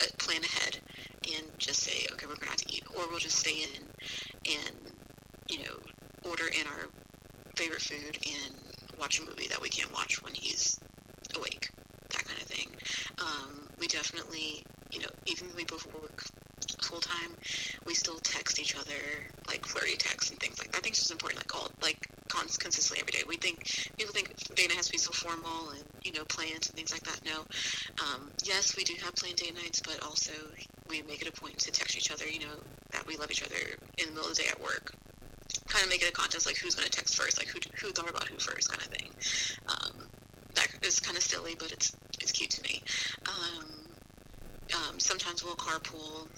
[0.00, 0.78] uh, plan ahead
[1.34, 4.52] and just say, okay, we're going to have to eat, or we'll just stay in
[4.52, 4.92] and,
[5.48, 6.88] you know, order in our
[7.56, 8.54] favorite food and
[8.98, 10.78] watch a movie that we can't watch when he's
[11.36, 11.70] awake,
[12.10, 12.68] that kind of thing.
[13.22, 16.24] Um, we definitely, you know, even we both work
[16.82, 17.30] full time,
[17.86, 19.00] we still text each other
[19.48, 20.78] like flirty texts and things like that.
[20.78, 23.24] I think it's just important, like call like cons- consistently every day.
[23.26, 23.64] We think
[23.96, 27.02] people think dating has to be so formal and you know plans and things like
[27.04, 27.20] that.
[27.24, 27.44] No,
[28.04, 30.32] um, yes, we do have planned date nights, but also
[30.88, 32.26] we make it a point to text each other.
[32.28, 32.56] You know
[32.92, 33.56] that we love each other
[33.98, 34.94] in the middle of the day at work
[35.68, 37.92] kind of make it a contest, like who's going to text first, like who who
[37.92, 39.10] thought about who first, kind of thing.
[39.68, 40.08] Um,
[40.54, 42.82] that is kind of silly, but it's it's cute to me.
[43.28, 43.66] Um,
[44.74, 46.28] um, sometimes we'll carpool,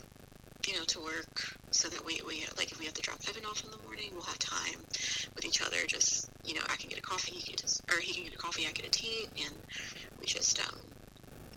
[0.66, 3.44] you know, to work so that we, we like if we have to drop Evan
[3.44, 4.80] off in the morning, we'll have time
[5.34, 5.76] with each other.
[5.86, 8.34] Just you know, I can get a coffee, he can just, or he can get
[8.34, 9.54] a coffee, I get a tea, and
[10.20, 10.78] we just um,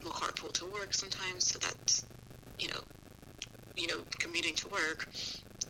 [0.04, 1.46] we'll carpool to work sometimes.
[1.48, 2.06] So that's
[2.60, 2.82] you know,
[3.76, 5.08] you know, commuting to work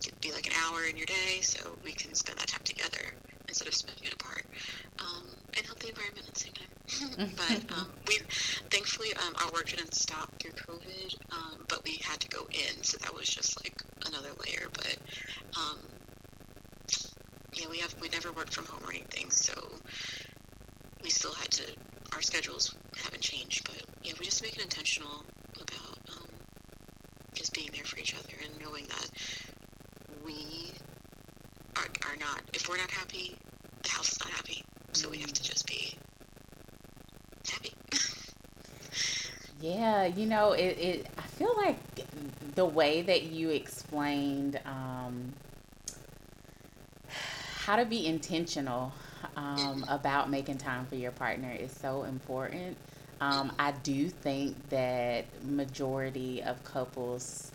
[0.04, 3.13] could be like an hour in your day, so we can spend that time together
[3.58, 4.46] instead of spending it apart,
[5.00, 5.26] um,
[5.58, 7.34] and help the environment at the same time.
[7.67, 8.20] but um, we,
[8.70, 12.84] thankfully, um, our work didn't stop through COVID, um, but we had to go in,
[12.84, 13.74] so that was just like
[14.06, 14.67] another layer.
[14.72, 14.98] But
[15.58, 15.80] um,
[17.54, 19.54] yeah, we have we never worked from home or anything, so
[21.02, 21.63] we still had to.
[22.13, 25.24] Our schedules haven't changed, but yeah, we just make it intentional
[25.56, 26.30] about um,
[27.34, 29.10] just being there for each other and knowing that
[30.24, 30.72] we
[31.76, 32.41] are, are not.
[32.54, 33.36] If we're not happy,
[33.84, 34.63] the house is not happy.
[34.97, 35.93] So we have to just be
[37.47, 37.71] happy.
[39.62, 41.07] yeah, you know, it, it.
[41.19, 41.77] I feel like
[42.55, 45.33] the way that you explained um,
[47.60, 48.91] how to be intentional
[49.36, 52.75] um, about making time for your partner is so important.
[53.21, 57.51] Um, I do think that majority of couples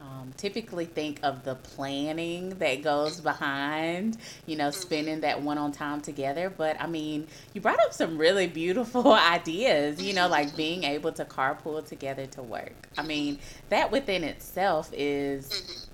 [0.00, 4.80] um, typically think of the planning that goes behind, you know, mm-hmm.
[4.80, 6.50] spending that one on time together.
[6.50, 11.12] But I mean, you brought up some really beautiful ideas, you know, like being able
[11.12, 12.88] to carpool together to work.
[12.96, 13.38] I mean,
[13.70, 15.90] that within itself is, mm-hmm.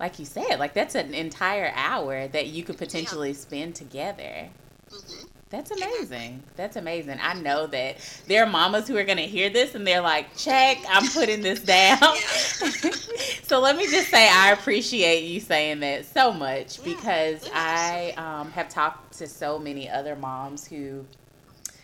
[0.00, 4.48] like you said, like that's an entire hour that you could potentially spend together.
[4.90, 5.26] Mm-hmm.
[5.54, 6.42] That's amazing.
[6.56, 7.20] That's amazing.
[7.22, 10.36] I know that there are mamas who are going to hear this and they're like,
[10.36, 12.16] check, I'm putting this down.
[13.44, 18.50] so let me just say, I appreciate you saying that so much because I um,
[18.50, 21.04] have talked to so many other moms who,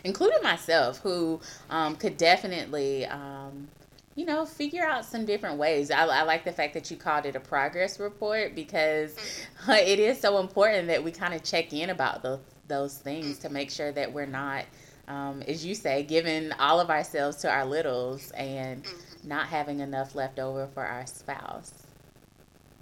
[0.03, 3.05] including myself, who um, could definitely.
[3.05, 3.69] Um,
[4.13, 5.89] you know, figure out some different ways.
[5.89, 9.71] I, I, like the fact that you called it a progress report because mm-hmm.
[9.87, 12.37] it is so important that we kind of check in about the
[12.71, 14.65] those things to make sure that we're not,
[15.07, 19.27] um, as you say, giving all of ourselves to our littles and mm-hmm.
[19.27, 21.73] not having enough left over for our spouse.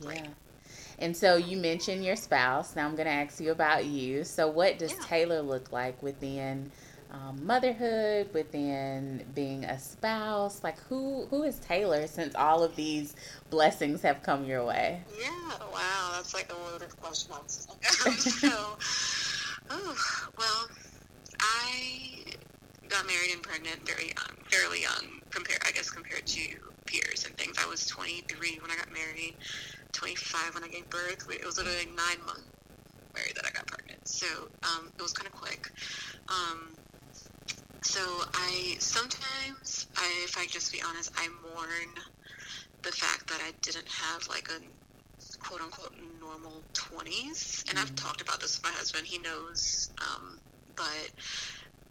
[0.02, 0.28] Yeah.
[1.00, 2.76] And so you mentioned your spouse.
[2.76, 4.24] Now I'm going to ask you about you.
[4.24, 5.06] So, what does yeah.
[5.06, 6.72] Taylor look like within
[7.12, 10.64] um, motherhood, within being a spouse?
[10.64, 13.16] Like, who who is Taylor since all of these
[13.50, 15.02] blessings have come your way?
[15.20, 15.30] Yeah,
[15.74, 17.34] wow, that's like a loaded question.
[18.18, 18.78] so,
[19.70, 19.96] Oh,
[20.38, 20.68] well,
[21.40, 22.34] I
[22.88, 26.42] got married and pregnant very young, fairly young, compared, I guess, compared to
[26.86, 27.56] peers and things.
[27.64, 29.36] I was 23 when I got married,
[29.92, 31.28] 25 when I gave birth.
[31.30, 32.44] It was literally like nine months
[33.14, 34.08] married that I got pregnant.
[34.08, 34.26] So
[34.64, 35.72] um, it was kind of quick.
[36.30, 36.76] Um,
[37.82, 38.02] so
[38.34, 41.94] I sometimes, I, if I just be honest, I mourn
[42.82, 44.60] the fact that I didn't have like a
[45.40, 45.94] quote unquote
[46.30, 47.68] normal 20s.
[47.70, 47.78] And mm-hmm.
[47.78, 49.90] I've talked about this with my husband, he knows.
[49.98, 50.40] Um,
[50.76, 51.12] but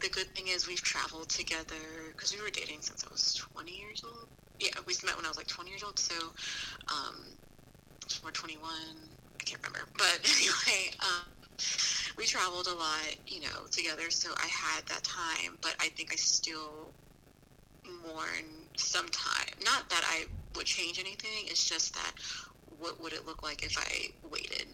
[0.00, 1.74] the good thing is we've traveled together
[2.12, 4.28] because we were dating since I was 20 years old.
[4.60, 5.98] Yeah, we met when I was like 20 years old.
[5.98, 6.14] So
[6.88, 7.16] um,
[8.24, 8.62] we're 21.
[8.64, 9.88] I can't remember.
[9.96, 11.28] But anyway, um,
[12.16, 14.10] we traveled a lot, you know, together.
[14.10, 16.92] So I had that time, but I think I still
[18.06, 18.44] mourn
[18.76, 19.54] sometime.
[19.64, 20.24] Not that I
[20.56, 21.46] would change anything.
[21.46, 22.12] It's just that
[22.78, 24.66] what would it look like if I waited?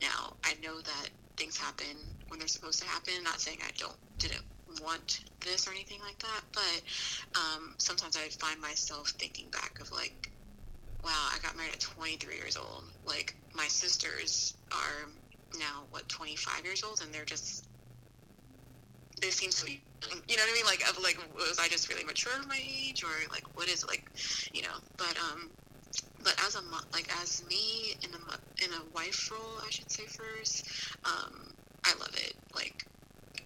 [0.00, 1.96] Now, I know that things happen
[2.28, 3.14] when they're supposed to happen.
[3.22, 4.44] Not saying I don't didn't
[4.82, 9.92] want this or anything like that, but um, sometimes I find myself thinking back of
[9.92, 10.30] like,
[11.04, 12.84] wow, I got married at 23 years old.
[13.06, 15.08] Like my sisters are
[15.58, 17.66] now what 25 years old, and they're just
[19.20, 19.80] they seem to be
[20.28, 20.64] you know what I mean?
[20.64, 23.84] Like, of like, was I just really mature for my age, or like, what is
[23.84, 24.04] it like,
[24.52, 24.74] you know?
[24.96, 25.50] But um,
[26.22, 30.04] but as a like as me in a in a wife role, I should say
[30.04, 30.66] first.
[31.04, 31.52] Um,
[31.84, 32.34] I love it.
[32.54, 32.86] Like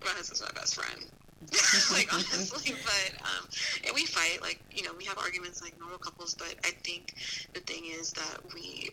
[0.05, 1.05] my husband's my best friend.
[1.93, 3.49] like honestly, but um,
[3.85, 4.41] and we fight.
[4.43, 6.35] Like you know, we have arguments like normal couples.
[6.35, 7.15] But I think
[7.55, 8.91] the thing is that we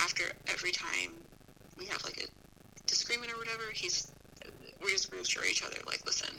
[0.00, 1.12] after every time
[1.78, 4.10] we have like a disagreement or whatever, he's
[4.82, 5.76] we just reassure each other.
[5.86, 6.34] Like, listen,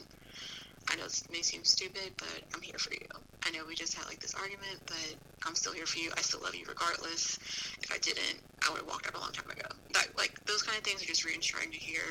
[0.90, 3.08] I know this may seem stupid, but I'm here for you.
[3.46, 5.16] I know we just had like this argument, but
[5.46, 6.12] I'm still here for you.
[6.18, 7.40] I still love you regardless.
[7.82, 9.68] If I didn't, I would have walked out a long time ago.
[9.94, 12.02] That like those kind of things are just reassuring to hear,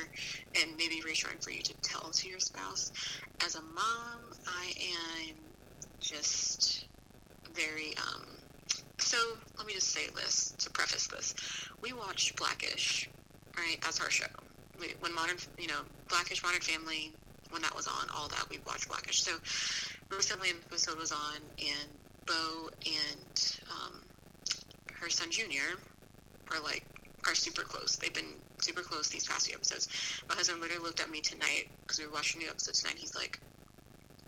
[0.61, 2.93] and maybe reassuring for you to tell to your spouse.
[3.45, 4.73] As a mom, I
[5.29, 5.37] am
[6.01, 6.87] just
[7.55, 8.27] very um.
[8.99, 9.19] So
[9.59, 11.35] let me just say this to preface this:
[11.81, 13.09] we watched Blackish,
[13.57, 13.79] right?
[13.83, 14.27] That's our show.
[15.01, 17.13] when modern, you know, Blackish, Modern Family,
[17.53, 19.23] when that was on, all that we watched Blackish.
[19.23, 19.33] So
[20.11, 21.88] recently an episode was on, and
[22.27, 24.01] Bow and um,
[24.95, 25.77] her son Junior
[26.51, 26.85] are like
[27.27, 27.97] are super close.
[27.97, 29.88] They've been super close these past few episodes.
[30.29, 32.97] My husband literally looked at me tonight because we were watching the episode tonight.
[32.99, 33.38] He's like,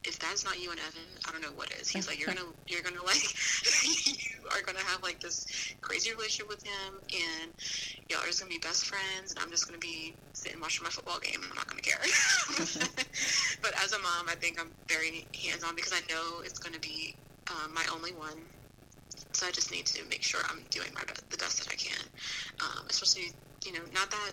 [0.05, 1.89] if that's not you and Evan, I don't know what is.
[1.89, 3.25] He's like, you're gonna, you're gonna like,
[4.07, 4.15] you
[4.53, 5.47] are gonna have like this
[5.81, 7.53] crazy relationship with him, and
[8.11, 10.91] y'all are just gonna be best friends, and I'm just gonna be sitting watching my
[10.91, 11.41] football game.
[11.41, 12.01] I'm not gonna care.
[13.63, 16.81] but as a mom, I think I'm very hands on because I know it's gonna
[16.81, 17.17] be
[17.51, 18.45] um, my only one.
[19.33, 21.77] So I just need to make sure I'm doing my best, the best that I
[21.77, 22.05] can,
[22.63, 24.33] um, especially you know, not that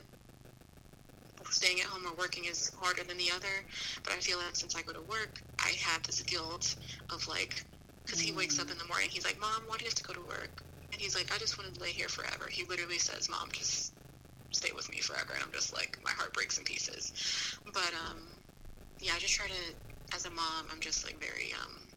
[1.51, 3.65] staying at home or working is harder than the other,
[4.03, 6.75] but I feel like since I go to work, I have this guilt
[7.13, 7.53] of like,
[8.05, 10.03] because he wakes up in the morning, he's like, Mom, why do you have to
[10.03, 10.63] go to work?
[10.91, 12.49] And he's like, I just want to lay here forever.
[12.51, 13.93] He literally says, Mom, just
[14.51, 15.33] stay with me forever.
[15.33, 17.13] And I'm just like, my heart breaks in pieces.
[17.73, 18.19] But, um,
[18.99, 21.87] yeah, I just try to, as a mom, I'm just like very, um,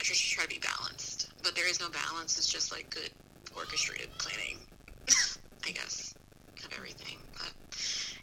[0.00, 1.28] I just try to be balanced.
[1.42, 2.38] But there is no balance.
[2.38, 3.10] It's just like good
[3.56, 4.58] orchestrated planning,
[5.66, 6.16] I guess,
[6.64, 7.18] of everything.
[7.34, 7.52] But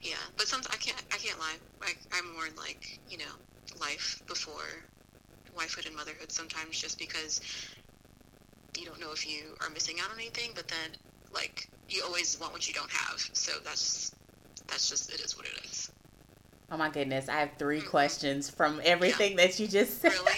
[0.02, 1.56] yeah, but some I can't I can't lie.
[1.82, 3.34] I, I'm more in like you know
[3.80, 4.84] life before
[5.58, 7.42] wifehood and motherhood sometimes just because
[8.78, 10.98] you don't know if you are missing out on anything, but then
[11.34, 13.20] like you always want what you don't have.
[13.34, 14.14] So that's
[14.68, 15.92] that's just it is what it is.
[16.72, 17.88] Oh my goodness, I have 3 mm-hmm.
[17.90, 19.46] questions from everything yeah.
[19.46, 20.12] that you just said.
[20.12, 20.34] Really?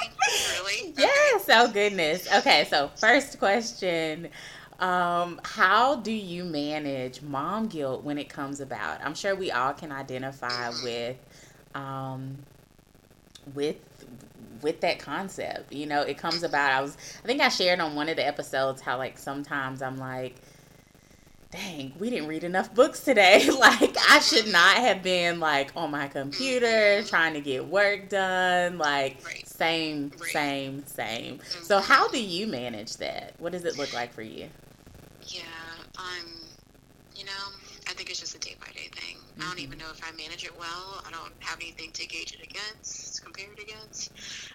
[0.58, 0.93] Really?
[0.97, 1.53] yes, okay.
[1.58, 2.27] oh goodness.
[2.39, 4.29] Okay, so first question.
[4.80, 9.04] Um, how do you manage mom guilt when it comes about?
[9.04, 11.18] I'm sure we all can identify with
[11.74, 12.38] um,
[13.54, 13.78] with
[14.62, 15.72] with that concept.
[15.72, 16.72] You know, it comes about.
[16.72, 19.98] I was I think I shared on one of the episodes how like sometimes I'm
[19.98, 20.36] like
[21.56, 23.50] dang, we didn't read enough books today.
[23.60, 27.08] like, I should not have been like on my computer mm-hmm.
[27.08, 28.78] trying to get work done.
[28.78, 29.48] Like, right.
[29.48, 30.30] same, right.
[30.32, 31.38] same, same.
[31.38, 31.64] Mm-hmm.
[31.64, 33.34] So, how do you manage that?
[33.40, 34.50] What does it look like for you?
[35.28, 35.42] Yeah,
[35.98, 36.28] um,
[37.16, 37.32] you know,
[37.88, 39.18] I think it's just a day by day thing.
[39.18, 39.42] Mm-hmm.
[39.42, 39.88] I don't even mm-hmm.
[39.88, 41.04] know if I manage it well.
[41.06, 44.12] I don't have anything to gauge it against, to compare it against.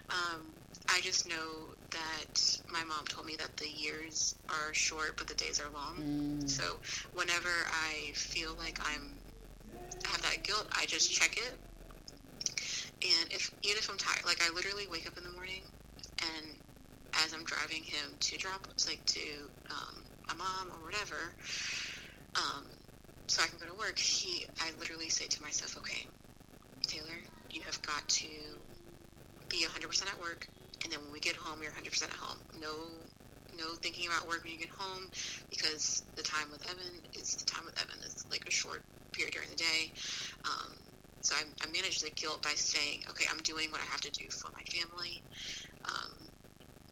[0.09, 0.41] Um,
[0.89, 5.35] I just know that my mom told me that the years are short, but the
[5.35, 5.97] days are long.
[5.97, 6.49] Mm.
[6.49, 6.77] So
[7.13, 9.13] whenever I feel like I'm
[10.05, 11.53] have that guilt, I just check it.
[13.03, 15.61] And if even if I'm tired, like I literally wake up in the morning,
[16.21, 16.47] and
[17.23, 19.19] as I'm driving him to drop, like to
[19.69, 20.03] um,
[20.37, 21.33] my mom or whatever,
[22.35, 22.63] um,
[23.27, 26.05] so I can go to work, he, I literally say to myself, okay,
[26.83, 28.27] Taylor, you have got to
[29.49, 30.47] be 100% at work,
[30.83, 32.37] and then when we get home, you're 100% at home.
[32.59, 32.69] No,
[33.57, 35.09] no thinking about work when you get home,
[35.49, 37.99] because the time with Evan is the time with Evan.
[38.03, 39.91] It's like a short period during the day.
[40.45, 40.71] Um,
[41.21, 44.11] so I, I manage the guilt by saying, okay, I'm doing what I have to
[44.11, 45.21] do for my family,
[45.85, 46.11] um,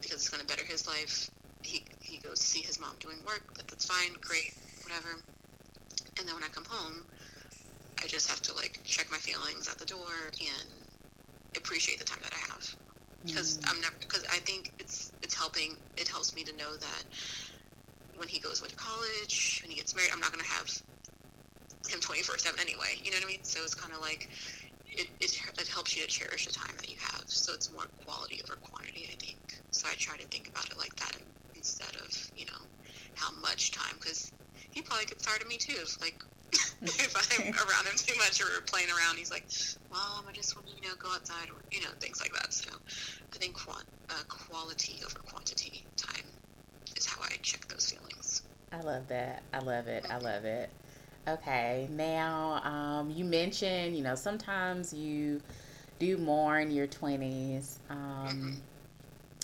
[0.01, 1.31] because it's going to better his life
[1.63, 5.19] he he goes to see his mom doing work, but that's fine, great, whatever.
[6.17, 7.03] And then when I come home,
[8.03, 10.69] I just have to like check my feelings at the door and
[11.57, 12.75] appreciate the time that I have
[13.25, 13.71] because mm.
[13.71, 17.03] I'm never because I think it's it's helping it helps me to know that
[18.15, 20.69] when he goes away to college when he gets married I'm not gonna have
[21.89, 24.29] him 24 7 anyway you know what I mean so it's kind of like
[24.87, 27.85] it, it, it helps you to cherish the time that you have so it's more
[28.05, 29.37] quality over quantity I think
[29.71, 31.17] so I try to think about it like that
[31.69, 32.61] instead of you know
[33.13, 34.31] how much time because
[34.71, 35.77] he probably gets tired of me too.
[35.77, 36.17] If like
[36.81, 39.45] if I'm around him too much or playing around he's like
[39.91, 42.51] mom I just want to you know go outside or you know things like that.
[42.51, 42.71] So
[43.33, 46.25] I think quant, uh, quality over quantity time
[46.97, 48.41] is how I check those feelings.
[48.71, 49.43] I love that.
[49.53, 50.05] I love it.
[50.09, 50.69] I love it.
[51.27, 51.87] Okay.
[51.91, 55.39] Now um, you mentioned you know sometimes you
[55.99, 58.49] do more in your 20s um, mm-hmm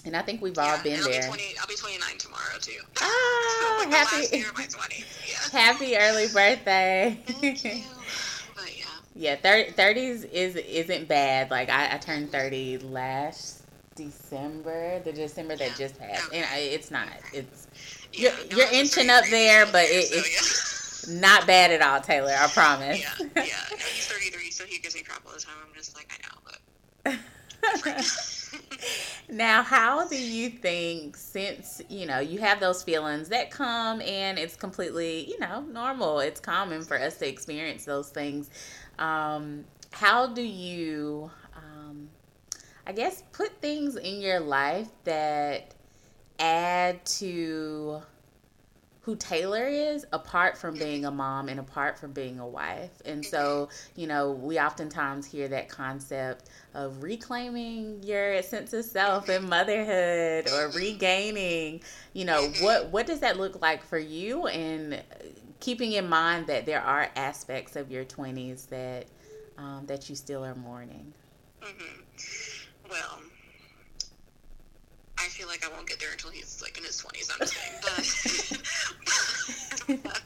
[0.06, 1.22] and I think we've yeah, all been there.
[1.22, 2.80] Be 20, I'll be 29 tomorrow too.
[3.02, 5.38] Ah, so happy, yeah.
[5.52, 7.18] happy early birthday.
[7.26, 7.82] Thank you.
[8.56, 8.78] But
[9.16, 9.36] yeah.
[9.42, 11.52] Yeah, 30s is isn't bad.
[11.52, 13.64] Like I, I turned 30 last
[13.96, 16.38] December, the December that just passed, okay.
[16.38, 17.08] and I, it's not.
[17.34, 17.68] It's
[18.14, 22.36] you're, no, you're inching up there, but it, so, it's not bad at all, Taylor.
[22.38, 23.00] I promise.
[23.00, 23.44] Yeah, yeah.
[23.72, 25.56] No, he's 33, so he gives me crap all the time.
[25.66, 27.16] I'm just like, I know, but.
[29.30, 34.38] now, how do you think, since you know you have those feelings that come and
[34.38, 38.50] it's completely, you know, normal, it's common for us to experience those things.
[39.00, 42.10] Um, how do you, um,
[42.86, 45.74] I guess, put things in your life that
[46.40, 48.02] add to
[49.06, 52.90] who Taylor is apart from being a mom and apart from being a wife.
[53.06, 59.30] And so, you know, we oftentimes hear that concept of reclaiming your sense of self
[59.30, 61.82] and motherhood or regaining,
[62.14, 65.00] you know, what what does that look like for you and
[65.60, 69.06] keeping in mind that there are aspects of your 20s that
[69.60, 71.14] um, that you still are mourning.
[71.62, 72.90] Mm-hmm.
[72.90, 73.20] Well,
[75.18, 77.32] I feel like I won't get there until he's like in his twenties.
[77.32, 78.06] I'm saying, but,
[80.04, 80.24] but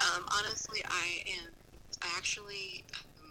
[0.00, 1.52] um, honestly, I am.
[2.02, 2.84] I actually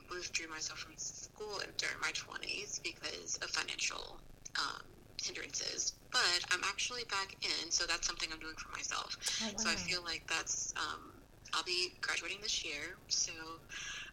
[0.10, 4.20] withdrew myself from school during my twenties because of financial
[4.60, 4.86] um,
[5.24, 5.94] hindrances.
[6.12, 9.18] But I'm actually back in, so that's something I'm doing for myself.
[9.42, 9.54] Oh, wow.
[9.58, 10.74] So I feel like that's.
[10.78, 11.12] Um,
[11.54, 13.34] I'll be graduating this year, so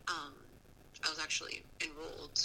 [0.08, 0.34] um,
[1.06, 2.40] I was actually enrolled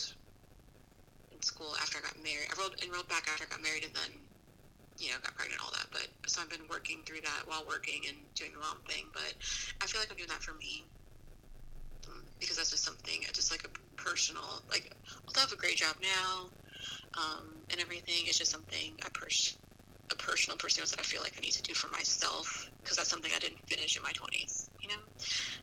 [1.43, 2.47] school after I got married.
[2.49, 4.11] I enrolled, enrolled back after I got married and then,
[4.97, 5.87] you know, got pregnant and all that.
[5.91, 9.11] But so I've been working through that while working and doing the mom thing.
[9.11, 9.35] But
[9.81, 10.87] I feel like I'm doing that for me
[12.07, 14.91] um, because that's just something, just like a personal, like,
[15.27, 16.49] I'll have a great job now
[17.17, 18.25] um, and everything.
[18.27, 19.55] It's just something I push
[20.11, 23.09] a personal pursuit that I feel like I need to do for myself because that's
[23.09, 25.01] something I didn't finish in my 20s, you know?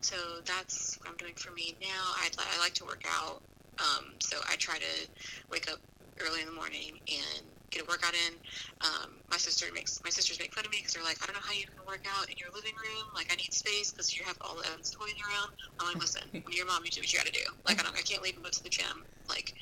[0.01, 2.03] So that's what I'm doing for me now.
[2.17, 3.43] I, I like to work out.
[3.81, 5.09] Um, so I try to
[5.51, 5.79] wake up
[6.21, 8.35] early in the morning and get a workout in.
[8.83, 11.35] Um, my sister makes my sisters make fun of me because they're like, I don't
[11.35, 13.09] know how you can work out in your living room.
[13.15, 15.53] Like, I need space because you have all the Evan's toys around.
[15.79, 17.47] I'm like, listen, when you're mom, you do what you got to do.
[17.67, 19.05] Like, I don't, I can't leave and go to the gym.
[19.29, 19.55] Like,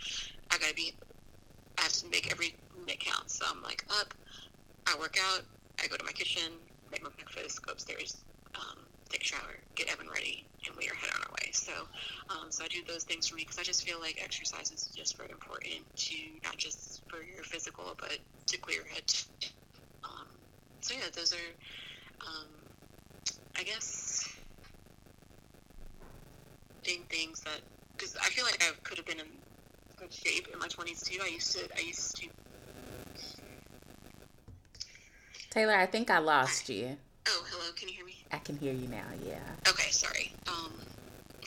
[0.50, 0.94] I gotta be,
[1.78, 3.30] I have to make every minute count.
[3.30, 4.14] So I'm like up,
[4.86, 5.42] I work out,
[5.82, 6.52] I go to my kitchen,
[6.90, 8.24] make my breakfast, go upstairs,
[8.56, 11.50] um, take shower, get Evan ready, and we are head on our way.
[11.52, 11.72] So,
[12.30, 14.88] um, so I do those things for me because I just feel like exercise is
[14.94, 19.04] just very important to not just for your physical, but to clear your head.
[20.04, 20.26] Um,
[20.80, 21.50] so yeah, those are,
[22.26, 22.48] um,
[23.58, 24.28] I guess,
[26.84, 27.60] being things that
[27.96, 29.26] because I feel like I could have been in
[29.98, 31.18] good shape in my twenties too.
[31.22, 32.28] I used to, I used to.
[35.50, 36.96] Taylor, I think I lost you.
[37.26, 37.72] Oh, hello.
[37.76, 38.14] Can you hear me?
[38.32, 39.04] I can hear you now.
[39.26, 39.38] Yeah.
[39.68, 39.90] Okay.
[39.90, 40.32] Sorry.
[40.46, 40.72] Um,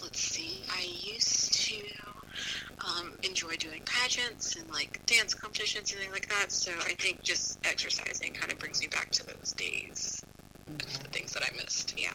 [0.04, 0.62] let's see.
[0.72, 1.82] I used to
[2.86, 6.52] um, enjoy doing pageants and like dance competitions and things like that.
[6.52, 10.24] So I think just exercising kind of brings me back to those days,
[10.70, 10.86] okay.
[11.02, 12.00] the things that I missed.
[12.00, 12.14] Yeah.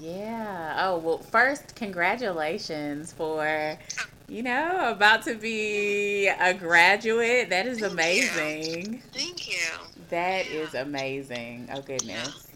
[0.00, 0.84] Yeah.
[0.84, 1.18] Oh well.
[1.18, 4.04] First, congratulations for oh.
[4.28, 7.50] you know about to be a graduate.
[7.50, 8.94] That is Thank amazing.
[8.94, 9.00] You.
[9.12, 9.68] Thank you.
[10.08, 10.60] That yeah.
[10.60, 11.68] is amazing.
[11.72, 12.48] Oh goodness.
[12.48, 12.51] Yeah.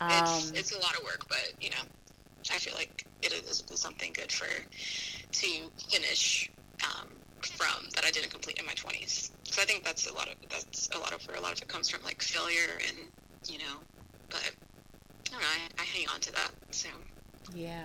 [0.00, 1.82] Um, it's it's a lot of work, but you know,
[2.50, 5.46] I feel like it is something good for to
[5.90, 6.50] finish
[6.84, 7.08] um,
[7.40, 9.30] from that I didn't complete in my twenties.
[9.44, 11.62] So I think that's a lot of that's a lot of where a lot of
[11.62, 12.96] it comes from, like failure and
[13.48, 13.76] you know.
[14.30, 15.46] But I don't know.
[15.46, 16.50] I, I hang on to that.
[16.70, 16.88] So.
[17.54, 17.82] Yeah.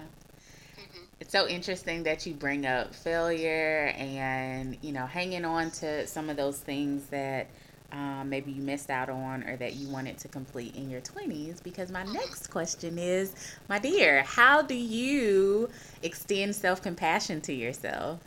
[0.78, 1.05] Mm-hmm.
[1.20, 6.30] It's so interesting that you bring up failure and you know hanging on to some
[6.30, 7.47] of those things that
[7.91, 11.61] um, maybe you missed out on or that you wanted to complete in your 20s
[11.63, 13.33] because my next question is
[13.69, 15.69] my dear how do you
[16.03, 18.19] extend self-compassion to yourself?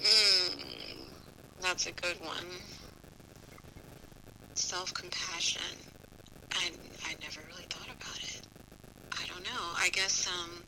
[0.00, 0.62] Mm,
[1.60, 2.46] that's a good one.
[4.54, 5.62] Self-compassion.
[6.52, 6.70] I,
[7.06, 8.40] I never really thought about it.
[9.12, 9.64] I don't know.
[9.76, 10.62] I guess um,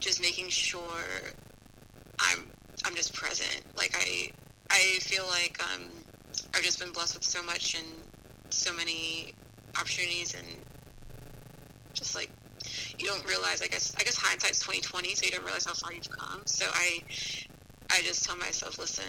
[0.00, 0.80] just making sure
[2.20, 2.46] i'm
[2.84, 3.62] i'm just present.
[3.76, 4.30] Like i
[4.70, 5.82] i feel like um
[6.54, 7.86] I've just been blessed with so much and
[8.50, 9.34] so many
[9.78, 10.46] opportunities and
[11.94, 12.30] just like
[12.98, 15.74] you don't realize I guess I guess hindsight's twenty twenty, so you don't realize how
[15.74, 16.42] far you've come.
[16.44, 17.00] So I
[17.90, 19.04] I just tell myself, listen,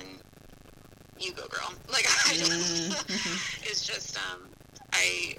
[1.20, 1.74] you go girl.
[1.92, 3.64] Like I just mm-hmm.
[3.70, 4.42] it's just um
[4.94, 5.36] I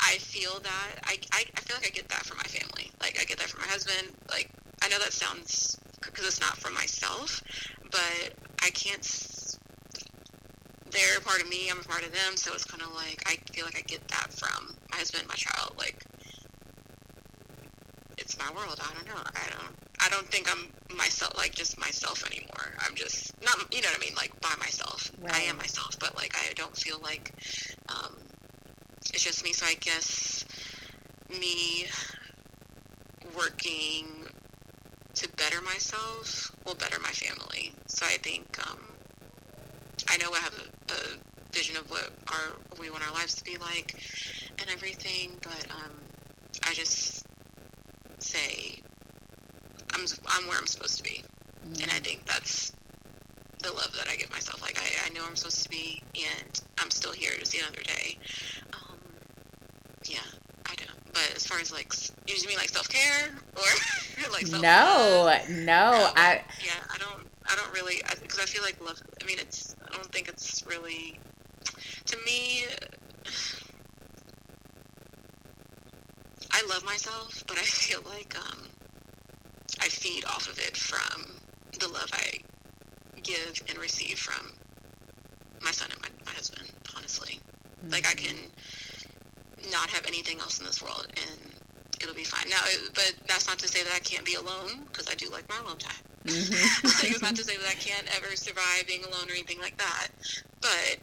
[0.00, 2.90] I feel that I, I, I feel like I get that from my family.
[3.00, 4.08] Like I get that from my husband.
[4.30, 4.50] Like
[4.82, 7.42] I know that sounds because it's not from myself,
[7.90, 9.04] but I can't
[10.92, 13.36] they're part of me, I'm a part of them, so it's kind of like I
[13.52, 15.74] feel like I get that from my husband, my child.
[15.78, 16.04] Like
[18.18, 18.78] it's my world.
[18.80, 19.22] I don't know.
[19.24, 19.74] I don't.
[20.04, 22.74] I don't think I'm myself, like just myself anymore.
[22.86, 23.56] I'm just not.
[23.74, 24.14] You know what I mean?
[24.14, 25.10] Like by myself.
[25.20, 25.34] Right.
[25.34, 27.32] I am myself, but like I don't feel like
[27.88, 28.16] um,
[29.12, 29.52] it's just me.
[29.52, 30.44] So I guess
[31.30, 31.86] me
[33.36, 34.06] working
[35.14, 37.72] to better myself will better my family.
[37.86, 38.78] So I think um,
[40.12, 43.44] I know I have a, a vision of what our we want our lives to
[43.44, 43.94] be like
[44.58, 45.92] and everything, but um,
[46.68, 47.24] I just
[48.18, 48.78] say
[49.94, 51.22] I'm I'm where I'm supposed to be,
[51.64, 51.82] mm-hmm.
[51.82, 52.72] and I think that's
[53.62, 54.60] the love that I give myself.
[54.60, 57.82] Like I, I know I'm supposed to be, and I'm still here to see another
[57.82, 58.18] day.
[58.74, 58.98] Um,
[60.04, 60.18] yeah,
[60.66, 61.12] I don't.
[61.12, 61.92] But as far as like,
[62.26, 67.56] you mean like self care or like self no, no, I yeah, I don't, I
[67.56, 69.00] don't really because I, I feel like love.
[69.20, 71.18] I mean, it's I don't think it's really
[72.06, 72.64] to me.
[76.50, 78.58] I love myself, but I feel like um,
[79.80, 81.40] I feed off of it from
[81.80, 82.38] the love I
[83.22, 84.52] give and receive from
[85.62, 87.40] my son and my, my husband, honestly.
[87.80, 87.92] Mm-hmm.
[87.92, 88.36] Like, I can
[89.70, 91.40] not have anything else in this world and
[92.00, 92.48] it'll be fine.
[92.50, 92.58] Now,
[92.94, 95.58] but that's not to say that I can't be alone because I do like my
[95.58, 95.94] alone time.
[96.24, 96.86] Mm-hmm.
[96.86, 99.76] like, it's not to say that I can't ever survive being alone or anything like
[99.78, 100.08] that.
[100.60, 100.98] But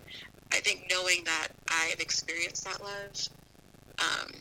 [0.52, 3.30] I think knowing that I've experienced that love,
[4.00, 4.32] um,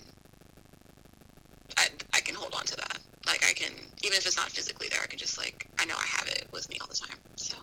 [1.76, 2.98] I, I can hold on to that.
[3.26, 3.72] Like I can,
[4.02, 6.46] even if it's not physically there, I can just like I know I have it
[6.52, 7.16] with me all the time.
[7.36, 7.56] So.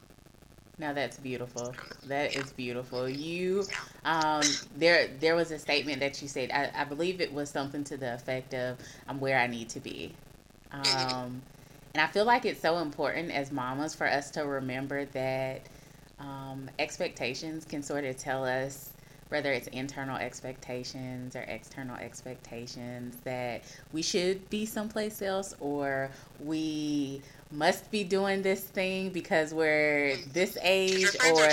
[0.77, 1.73] Now that's beautiful.
[2.07, 3.07] That is beautiful.
[3.07, 3.63] You,
[4.03, 4.43] um,
[4.77, 6.51] there, there was a statement that you said.
[6.51, 9.79] I, I believe it was something to the effect of, "I'm where I need to
[9.79, 10.11] be,"
[10.73, 11.15] mm-hmm.
[11.15, 11.41] um,
[11.95, 15.61] and I feel like it's so important as mamas for us to remember that
[16.19, 18.91] um, expectations can sort of tell us
[19.29, 27.21] whether it's internal expectations or external expectations that we should be someplace else or we
[27.49, 31.47] must be doing this thing because we're this age or,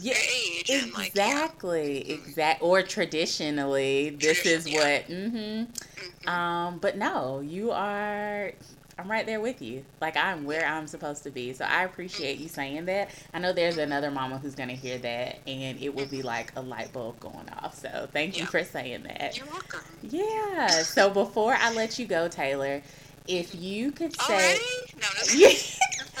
[0.00, 2.14] yeah, age exactly like, yeah.
[2.14, 4.78] exact or traditionally this Tradition, is yeah.
[4.78, 5.36] what mm-hmm.
[5.36, 6.28] Mm-hmm.
[6.28, 8.52] um but no you are
[8.98, 9.84] I'm right there with you.
[10.00, 11.52] Like I'm where I'm supposed to be.
[11.52, 13.10] So I appreciate you saying that.
[13.32, 16.60] I know there's another mama who's gonna hear that and it will be like a
[16.60, 17.78] light bulb going off.
[17.78, 19.36] So thank you for saying that.
[19.36, 19.80] You're welcome.
[20.02, 20.82] Yeah.
[20.82, 22.82] So before I let you go, Taylor,
[23.28, 24.58] if you could say
[25.00, 25.48] no,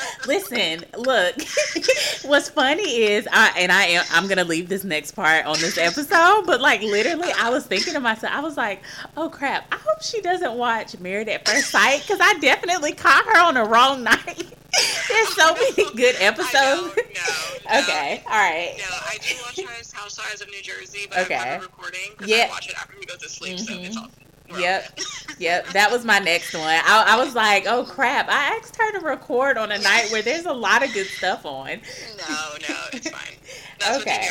[0.26, 1.34] listen look
[2.24, 5.78] what's funny is i and i am i'm gonna leave this next part on this
[5.78, 8.82] episode but like literally i was thinking to myself i was like
[9.16, 13.24] oh crap i hope she doesn't watch married at first sight because i definitely caught
[13.24, 14.54] her on the wrong night
[15.08, 17.02] there's so many good episodes no,
[17.72, 21.36] no, okay all right no i do watch housewives of new jersey but okay.
[21.36, 22.46] i'm recording because yeah.
[22.46, 23.64] i watch it after to sleep mm-hmm.
[23.64, 24.04] so it's mm-hmm.
[24.04, 24.10] all
[24.56, 24.98] Yep.
[25.38, 25.68] Yep.
[25.68, 26.62] That was my next one.
[26.64, 28.28] I, I, was like, oh crap.
[28.28, 31.46] I asked her to record on a night where there's a lot of good stuff
[31.46, 31.80] on.
[32.18, 33.36] No, no, it's fine.
[33.78, 34.28] That's okay.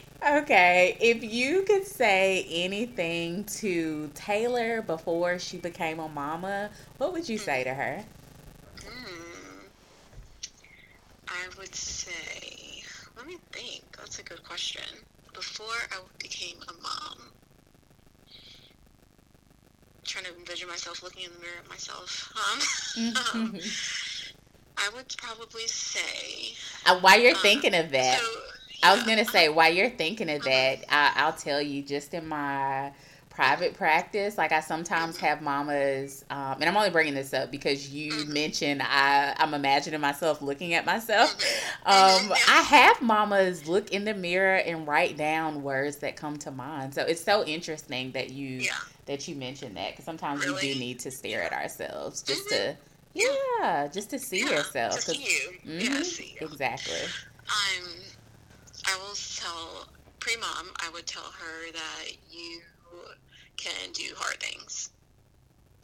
[0.38, 0.96] okay.
[1.00, 7.36] If you could say anything to Taylor before she became a mama, what would you
[7.38, 8.02] say to her?
[8.82, 9.66] Hmm.
[11.28, 12.82] I would say,
[13.16, 13.82] let me think.
[13.98, 14.82] That's a good question.
[15.34, 17.30] Before I became a mom,
[20.10, 22.32] trying to envision myself looking in the mirror at myself.
[22.96, 23.60] Um, um,
[24.76, 26.54] I would probably say.
[26.86, 28.26] Uh, while you're um, thinking of that, so,
[28.70, 28.90] yeah.
[28.90, 32.26] I was gonna say while you're thinking of that, I, I'll tell you just in
[32.26, 32.90] my
[33.28, 34.36] private practice.
[34.36, 35.26] Like I sometimes mm-hmm.
[35.26, 38.32] have mamas, um, and I'm only bringing this up because you mm-hmm.
[38.32, 41.38] mentioned I, I'm imagining myself looking at myself.
[41.38, 41.66] Mm-hmm.
[41.80, 46.50] Um, I have mamas look in the mirror and write down words that come to
[46.50, 46.92] mind.
[46.92, 48.72] So it's so interesting that you yeah.
[49.10, 50.68] That you mentioned that because sometimes really?
[50.68, 52.76] we do need to stare at ourselves just to.
[53.12, 54.94] Yeah, just to see yeah, yourself.
[54.94, 55.50] To see you.
[55.68, 56.46] Mm-hmm, yeah, see you.
[56.46, 56.94] Exactly.
[57.48, 57.84] I'm.
[58.86, 59.88] I will tell
[60.20, 60.70] pre-mom.
[60.80, 62.60] I would tell her that you
[63.56, 64.90] can do hard things.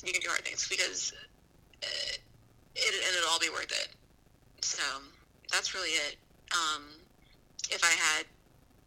[0.04, 1.12] You can do hard things because
[1.82, 2.16] uh,
[2.76, 3.88] it, and it'll all be worth it.
[4.60, 4.82] So
[5.50, 6.16] that's really it.
[6.52, 6.84] Um,
[7.70, 8.26] if I had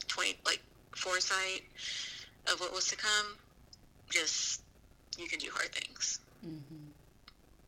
[0.08, 0.62] 20, like
[0.96, 1.64] foresight
[2.52, 3.36] of what was to come,
[4.10, 4.62] just
[5.18, 6.20] you can do hard things.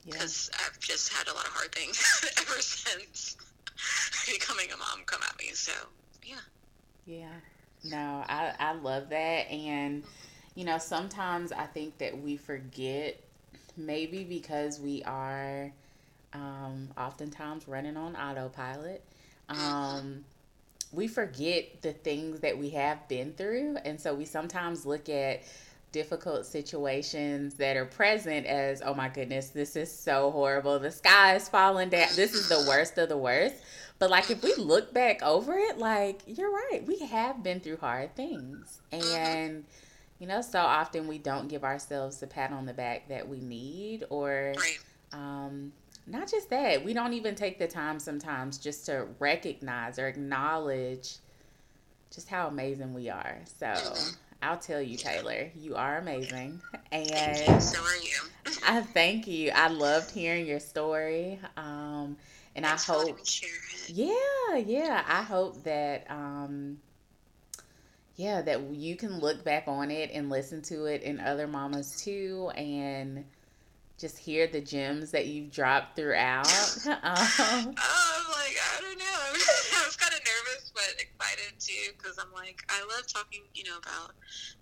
[0.05, 0.61] Because mm-hmm.
[0.61, 0.67] yeah.
[0.67, 2.01] I've just had a lot of hard things
[2.41, 3.37] ever since
[4.31, 5.49] becoming a mom come at me.
[5.53, 5.73] So
[6.23, 6.35] yeah.
[7.05, 7.33] Yeah.
[7.83, 9.49] No, I, I love that.
[9.51, 10.03] And
[10.55, 13.21] you know, sometimes I think that we forget,
[13.77, 15.71] maybe because we are
[16.33, 19.03] um, oftentimes running on autopilot.
[19.49, 20.23] Um,
[20.91, 23.77] we forget the things that we have been through.
[23.85, 25.41] And so we sometimes look at
[25.91, 30.79] difficult situations that are present as, oh my goodness, this is so horrible.
[30.79, 32.09] The sky is falling down.
[32.15, 33.55] This is the worst of the worst.
[33.99, 37.77] But like if we look back over it, like you're right, we have been through
[37.77, 38.81] hard things.
[38.91, 39.65] And
[40.19, 43.39] you know, so often we don't give ourselves the pat on the back that we
[43.41, 44.53] need, or
[45.13, 45.71] um,
[46.07, 51.17] not just that, we don't even take the time sometimes just to recognize or acknowledge
[52.13, 53.39] just how amazing we are.
[53.45, 54.15] So mm-hmm.
[54.41, 56.61] I'll tell you, Taylor, you are amazing.
[56.91, 58.19] And so are you.
[58.67, 59.51] I thank you.
[59.53, 61.39] I loved hearing your story.
[61.57, 62.17] Um,
[62.55, 63.19] and Thanks I hope,
[63.87, 66.79] yeah, yeah, I hope that, um,
[68.15, 72.01] yeah, that you can look back on it and listen to it in other mamas
[72.03, 73.23] too, and
[74.01, 76.47] just hear the gems that you've dropped throughout.
[76.87, 79.05] um, oh, like I don't know.
[79.05, 83.63] I was kind of nervous, but excited too because I'm like I love talking, you
[83.65, 84.11] know, about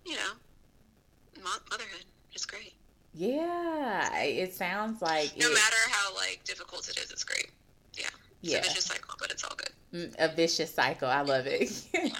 [0.06, 2.06] you know motherhood.
[2.34, 2.74] It's great.
[3.14, 7.52] Yeah, it sounds like no it, matter how like difficult it is, it's great.
[7.98, 8.10] Yeah,
[8.42, 8.62] yeah.
[8.62, 9.70] Vicious cycle, but it's all good.
[9.94, 11.10] Mm, a vicious cycle.
[11.10, 11.84] I love it.
[11.94, 12.12] yeah, yeah.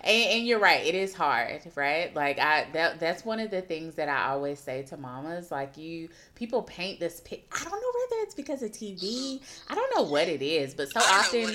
[0.00, 0.84] And, and, you're right.
[0.84, 2.14] It is hard, right?
[2.14, 5.52] Like I that that's one of the things that I always say to mamas.
[5.52, 7.22] Like you, people paint this.
[7.24, 9.40] Pic- I don't know whether it's because of TV.
[9.68, 11.54] I don't know what it is, but so often,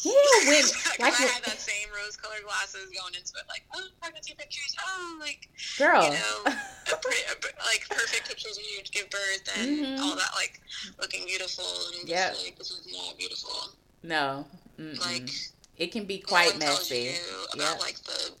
[0.04, 0.64] yeah, when
[1.00, 5.18] like I had that same rose-colored glasses going into it, like oh, pregnancy pictures, oh,
[5.20, 5.48] like
[5.78, 7.34] girl, you know, a a,
[7.66, 10.02] like perfect pictures when you give birth and mm-hmm.
[10.02, 10.60] all that, like
[11.00, 11.64] looking beautiful,
[11.98, 13.72] and yeah, like this is not beautiful.
[14.02, 14.46] No,
[14.78, 14.98] Mm-mm.
[15.00, 15.30] like
[15.76, 17.12] it can be quite no messy.
[17.52, 17.80] about yep.
[17.80, 18.32] like the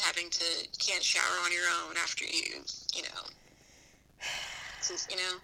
[0.00, 0.44] having to
[0.78, 2.60] can't shower on your own after you,
[2.94, 3.22] you know,
[4.80, 5.38] since, you know,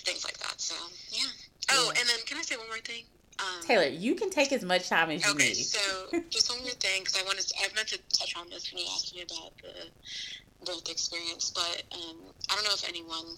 [0.00, 0.60] things like that.
[0.60, 0.74] So
[1.10, 1.28] yeah.
[1.70, 2.00] Oh, yeah.
[2.00, 3.04] and then can I say one more thing?
[3.40, 5.54] Um, Taylor, you can take as much time as you okay, need.
[5.54, 8.72] so just one more thing, because I wanted to, I meant to touch on this
[8.72, 12.16] when you asked me about the birth experience, but um,
[12.50, 13.36] I don't know if anyone,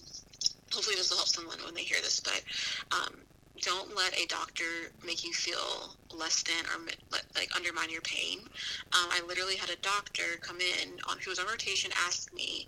[0.71, 2.41] hopefully this will help someone when they hear this, but
[2.91, 3.13] um,
[3.61, 4.63] don't let a doctor
[5.05, 6.81] make you feel less than or
[7.35, 8.39] like undermine your pain.
[8.93, 12.67] Um, I literally had a doctor come in on who was on rotation ask me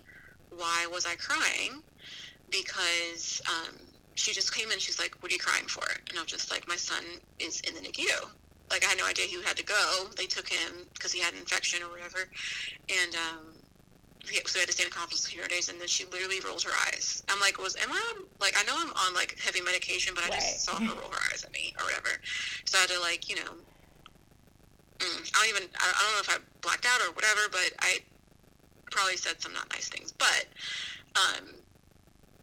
[0.50, 1.82] why was I crying
[2.50, 3.74] because um,
[4.14, 4.78] she just came in.
[4.78, 7.04] She's like, "What are you crying for?" And I was just like, "My son
[7.38, 8.28] is in the NICU."
[8.70, 10.08] Like I had no idea he had to go.
[10.16, 12.28] They took him because he had an infection or whatever,
[12.88, 13.54] and um,
[14.24, 16.62] so we had to stay in conference for few days, and then she literally rolled
[16.62, 17.22] her eyes.
[17.28, 20.24] I'm like, was am I on, like I know I'm on like heavy medication, but
[20.24, 22.08] I just saw her roll her eyes at me or whatever.
[22.64, 23.52] So I had to like you know,
[24.98, 27.98] mm, I don't even I don't know if I blacked out or whatever, but I
[28.90, 30.12] probably said some not nice things.
[30.12, 30.46] But
[31.16, 31.48] um,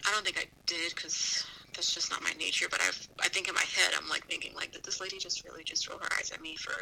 [0.05, 1.45] I don't think I did because
[1.81, 2.67] that's just not my nature.
[2.69, 5.43] But I've I think in my head I'm like thinking like did this lady just
[5.43, 6.73] really just roll her eyes at me for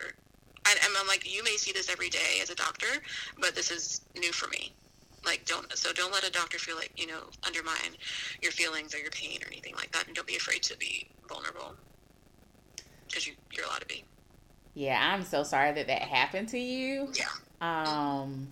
[0.66, 2.86] and, I'm like, you may see this every day as a doctor,
[3.40, 4.74] but this is new for me.
[5.26, 7.96] Like don't so don't let a doctor feel like you know undermine
[8.42, 11.08] your feelings or your pain or anything like that and don't be afraid to be
[11.28, 11.76] vulnerable.
[13.08, 14.06] Because you, you're allowed to be.
[14.76, 17.12] Yeah i'm so sorry that that happened to you.
[17.14, 17.26] Yeah.
[17.62, 18.48] Um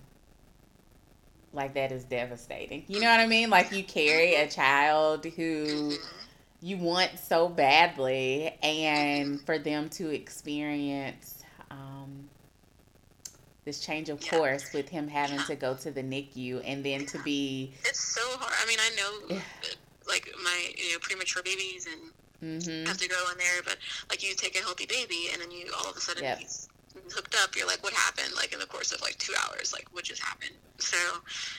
[1.54, 2.84] like that is devastating.
[2.86, 3.48] You know what i mean?
[3.48, 6.17] Like you carry a child who mm-hmm.
[6.60, 12.28] You want so badly and for them to experience um
[13.68, 14.30] this change of yeah.
[14.30, 15.44] course with him having yeah.
[15.44, 17.70] to go to the NICU and then to be.
[17.84, 18.54] It's so hard.
[18.62, 19.42] I mean, I know,
[20.08, 22.86] like my you know premature babies and mm-hmm.
[22.86, 23.76] have to go in there, but
[24.08, 26.38] like you take a healthy baby and then you all of a sudden yep.
[26.38, 26.70] he's
[27.14, 27.54] hooked up.
[27.56, 28.32] You're like, what happened?
[28.34, 30.54] Like in the course of like two hours, like what just happened?
[30.78, 30.96] So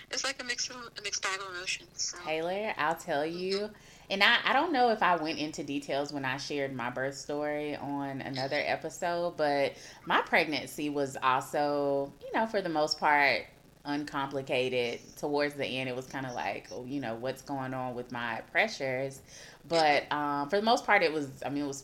[0.09, 1.89] it's like a mix of a mixed bag of emotions.
[1.93, 2.17] So.
[2.25, 3.57] Taylor, I'll tell you.
[3.59, 3.73] Mm-hmm
[4.09, 7.15] and I, I don't know if I went into details when I shared my birth
[7.15, 9.73] story on another episode, but
[10.05, 13.45] my pregnancy was also, you know, for the most part,
[13.85, 14.99] uncomplicated.
[15.17, 18.11] Towards the end, it was kind of like, oh, you know, what's going on with
[18.11, 19.21] my pressures.
[19.67, 21.83] But um, for the most part, it was, I mean, it was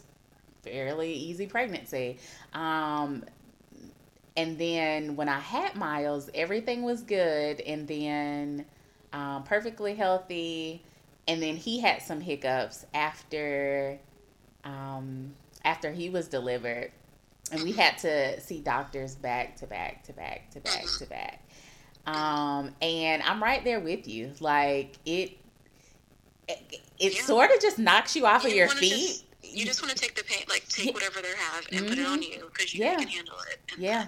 [0.63, 2.17] fairly easy pregnancy.
[2.53, 3.23] Um,
[4.35, 7.61] and then when I had Miles, everything was good.
[7.61, 8.65] And then
[9.13, 10.81] um, perfectly healthy
[11.27, 13.99] and then he had some hiccups after
[14.63, 16.91] um, after he was delivered
[17.51, 21.41] and we had to see doctors back to back to back to back to back
[22.07, 25.37] um, and i'm right there with you like it
[26.47, 27.21] it, it yeah.
[27.23, 30.01] sort of just knocks you off you of your feet just, you just want to
[30.01, 31.89] take the pain like take whatever they have and mm-hmm.
[31.89, 32.39] put it on mm-hmm.
[32.39, 32.95] you because you yeah.
[32.95, 34.07] can handle it yeah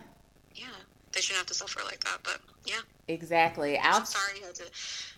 [1.18, 4.64] they shouldn't have to suffer like that but yeah exactly i'm sorry you had to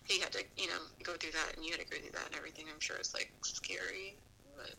[0.10, 2.26] he had to, you know, go through that, and you had to go through that,
[2.26, 2.66] and everything.
[2.74, 4.16] I'm sure it's like scary,
[4.58, 4.74] but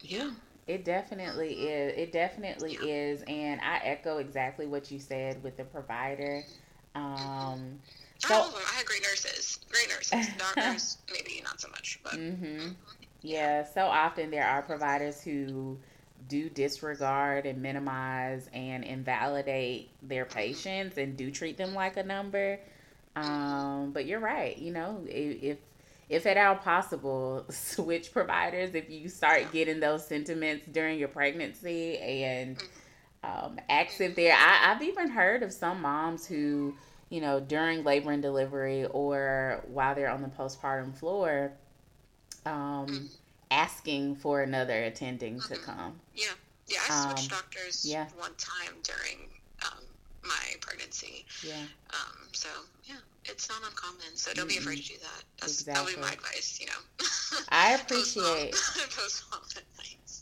[0.00, 0.30] yeah.
[0.66, 1.94] It definitely is.
[1.96, 2.88] It definitely yeah.
[2.88, 6.42] is, and I echo exactly what you said with the provider.
[6.94, 7.78] Um,
[8.18, 10.34] so I, I had great nurses, great nurses.
[10.38, 12.70] Doctors, maybe not so much, but mm-hmm.
[13.22, 13.64] yeah.
[13.64, 15.78] So often there are providers who
[16.28, 20.38] do disregard and minimize and invalidate their mm-hmm.
[20.38, 22.58] patients and do treat them like a number.
[23.14, 24.56] Um, but you're right.
[24.58, 25.58] You know, if
[26.08, 31.98] if at all possible, switch providers if you start getting those sentiments during your pregnancy
[31.98, 32.62] and
[33.24, 34.34] um, ask if they're.
[34.34, 36.74] I, I've even heard of some moms who,
[37.08, 41.52] you know, during labor and delivery or while they're on the postpartum floor,
[42.44, 43.08] um,
[43.50, 45.98] asking for another attending to come.
[46.16, 46.34] Yeah,
[46.66, 46.78] yeah.
[46.88, 48.06] I switched um, doctors yeah.
[48.16, 49.28] one time during
[49.64, 49.84] um,
[50.24, 51.24] my pregnancy.
[51.42, 51.54] Yeah.
[51.90, 52.48] Um, so
[52.84, 54.16] yeah, it's not uncommon.
[54.16, 54.56] So don't mm-hmm.
[54.56, 55.22] be afraid to do that.
[55.40, 55.94] That's exactly.
[55.94, 56.58] that'll be my advice.
[56.60, 57.08] You know.
[57.50, 58.52] I appreciate.
[58.96, 59.24] Post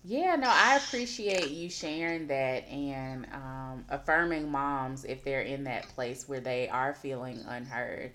[0.07, 5.89] yeah, no, I appreciate you sharing that and um, affirming moms if they're in that
[5.89, 8.13] place where they are feeling unheard.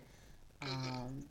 [0.61, 0.91] Mm-hmm.
[0.91, 1.25] Um,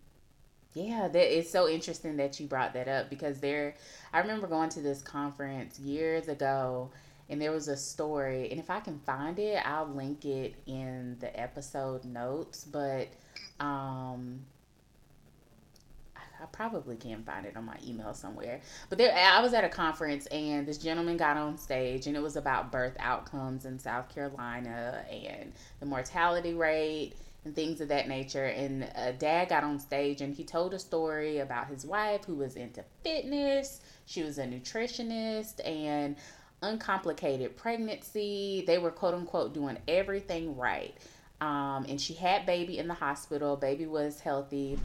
[0.78, 3.74] yeah, that it's so interesting that you brought that up because there,
[4.12, 6.90] I remember going to this conference years ago,
[7.28, 11.16] and there was a story, and if I can find it, I'll link it in
[11.20, 12.64] the episode notes.
[12.64, 13.08] But
[13.60, 14.40] um,
[16.40, 18.60] I probably can find it on my email somewhere.
[18.88, 22.22] But there, I was at a conference and this gentleman got on stage and it
[22.22, 27.14] was about birth outcomes in South Carolina and the mortality rate
[27.44, 28.44] and things of that nature.
[28.44, 32.34] And a dad got on stage and he told a story about his wife who
[32.34, 33.80] was into fitness.
[34.06, 36.16] She was a nutritionist and
[36.62, 38.64] uncomplicated pregnancy.
[38.66, 40.96] They were quote unquote doing everything right.
[41.40, 43.56] Um, and she had baby in the hospital.
[43.56, 44.78] Baby was healthy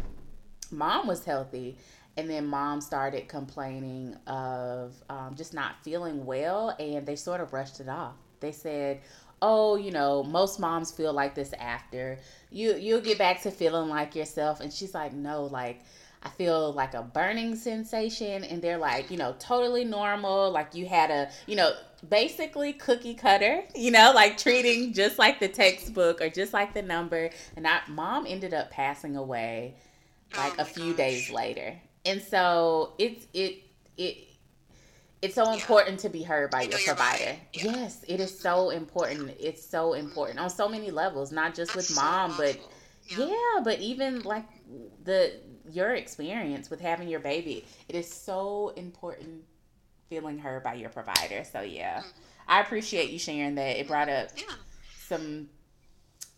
[0.74, 1.78] mom was healthy
[2.18, 7.50] and then mom started complaining of um, just not feeling well and they sort of
[7.50, 9.00] brushed it off they said
[9.44, 12.18] oh you know most moms feel like this after
[12.50, 15.82] you you'll get back to feeling like yourself and she's like no like
[16.24, 20.50] I feel like a burning sensation, and they're like, you know, totally normal.
[20.52, 21.74] Like you had a, you know,
[22.08, 26.82] basically cookie cutter, you know, like treating just like the textbook or just like the
[26.82, 27.30] number.
[27.58, 29.76] And I, mom ended up passing away
[30.38, 30.98] like oh a few gosh.
[30.98, 31.76] days later.
[32.06, 33.64] And so it's it
[33.98, 34.28] it
[35.24, 35.54] it's so yeah.
[35.54, 37.38] important to be heard by you your provider.
[37.54, 37.64] Yeah.
[37.64, 39.32] Yes, it is so important.
[39.40, 42.60] It's so important on so many levels, not just That's with mom, so but
[43.08, 43.28] yeah.
[43.28, 44.44] yeah, but even like
[45.06, 45.40] the
[45.72, 47.66] your experience with having your baby.
[47.88, 49.44] It is so important
[50.10, 51.46] feeling heard by your provider.
[51.50, 52.00] So yeah.
[52.00, 52.10] Mm-hmm.
[52.50, 53.80] I appreciate you sharing that.
[53.80, 54.44] It brought up yeah.
[55.08, 55.48] some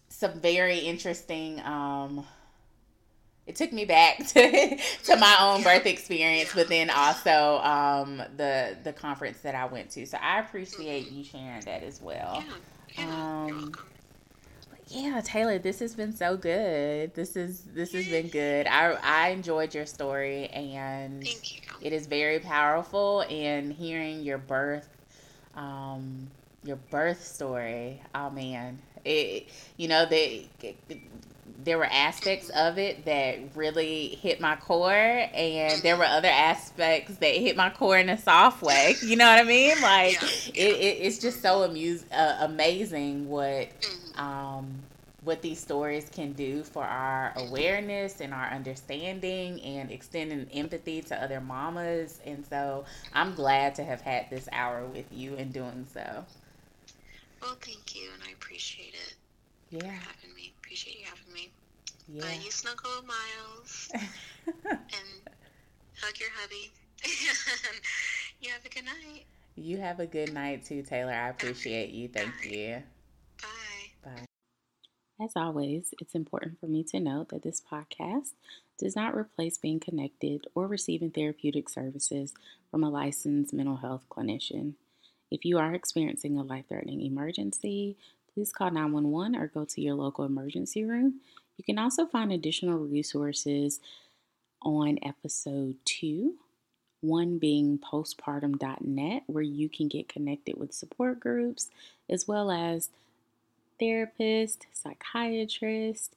[0.10, 2.24] some very interesting um
[3.48, 8.76] it took me back to to my own birth experience, but then also um, the
[8.84, 10.06] the conference that I went to.
[10.06, 12.44] So I appreciate you sharing that as well.
[12.98, 13.74] Um,
[14.88, 17.14] yeah, Taylor, this has been so good.
[17.16, 18.68] This is this has been good.
[18.68, 21.24] I I enjoyed your story and
[21.82, 24.88] it is very powerful and hearing your birth
[25.56, 26.28] um
[26.64, 28.02] your birth story.
[28.14, 28.80] Oh man.
[29.04, 30.50] It you know, they
[31.66, 37.16] there were aspects of it that really hit my core, and there were other aspects
[37.16, 38.96] that hit my core in a soft way.
[39.06, 39.80] You know what I mean?
[39.82, 40.66] Like yeah.
[40.66, 44.20] It, it, it's just so amuse, uh, amazing what mm-hmm.
[44.20, 44.80] um,
[45.24, 51.22] what these stories can do for our awareness and our understanding and extending empathy to
[51.22, 52.20] other mamas.
[52.26, 56.26] And so I'm glad to have had this hour with you and doing so.
[57.42, 59.16] Well, thank you, and I appreciate it.
[59.72, 59.92] Yeah.
[59.92, 60.54] having me.
[60.60, 61.52] Appreciate you having me.
[62.08, 62.24] Yeah.
[62.24, 65.36] Uh, you snuggle Miles and
[66.00, 66.72] hug your hubby.
[68.42, 69.26] you have a good night.
[69.56, 71.14] You have a good night too, Taylor.
[71.14, 72.08] I appreciate you.
[72.08, 72.50] Thank Bye.
[72.50, 72.84] you.
[73.42, 74.12] Bye.
[74.12, 74.26] Bye.
[75.24, 78.34] As always, it's important for me to note that this podcast
[78.78, 82.34] does not replace being connected or receiving therapeutic services
[82.70, 84.74] from a licensed mental health clinician.
[85.32, 87.96] If you are experiencing a life threatening emergency,
[88.34, 91.22] please call 911 or go to your local emergency room.
[91.58, 93.80] You can also find additional resources
[94.62, 96.36] on episode two,
[97.02, 101.70] one being postpartum.net, where you can get connected with support groups
[102.10, 102.90] as well as
[103.82, 106.10] therapists, psychiatrists,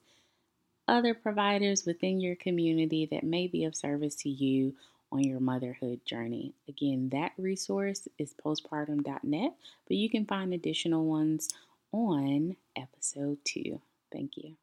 [0.87, 4.73] other providers within your community that may be of service to you
[5.11, 6.53] on your motherhood journey.
[6.67, 9.53] Again, that resource is postpartum.net,
[9.87, 11.49] but you can find additional ones
[11.91, 13.81] on episode two.
[14.11, 14.55] Thank you.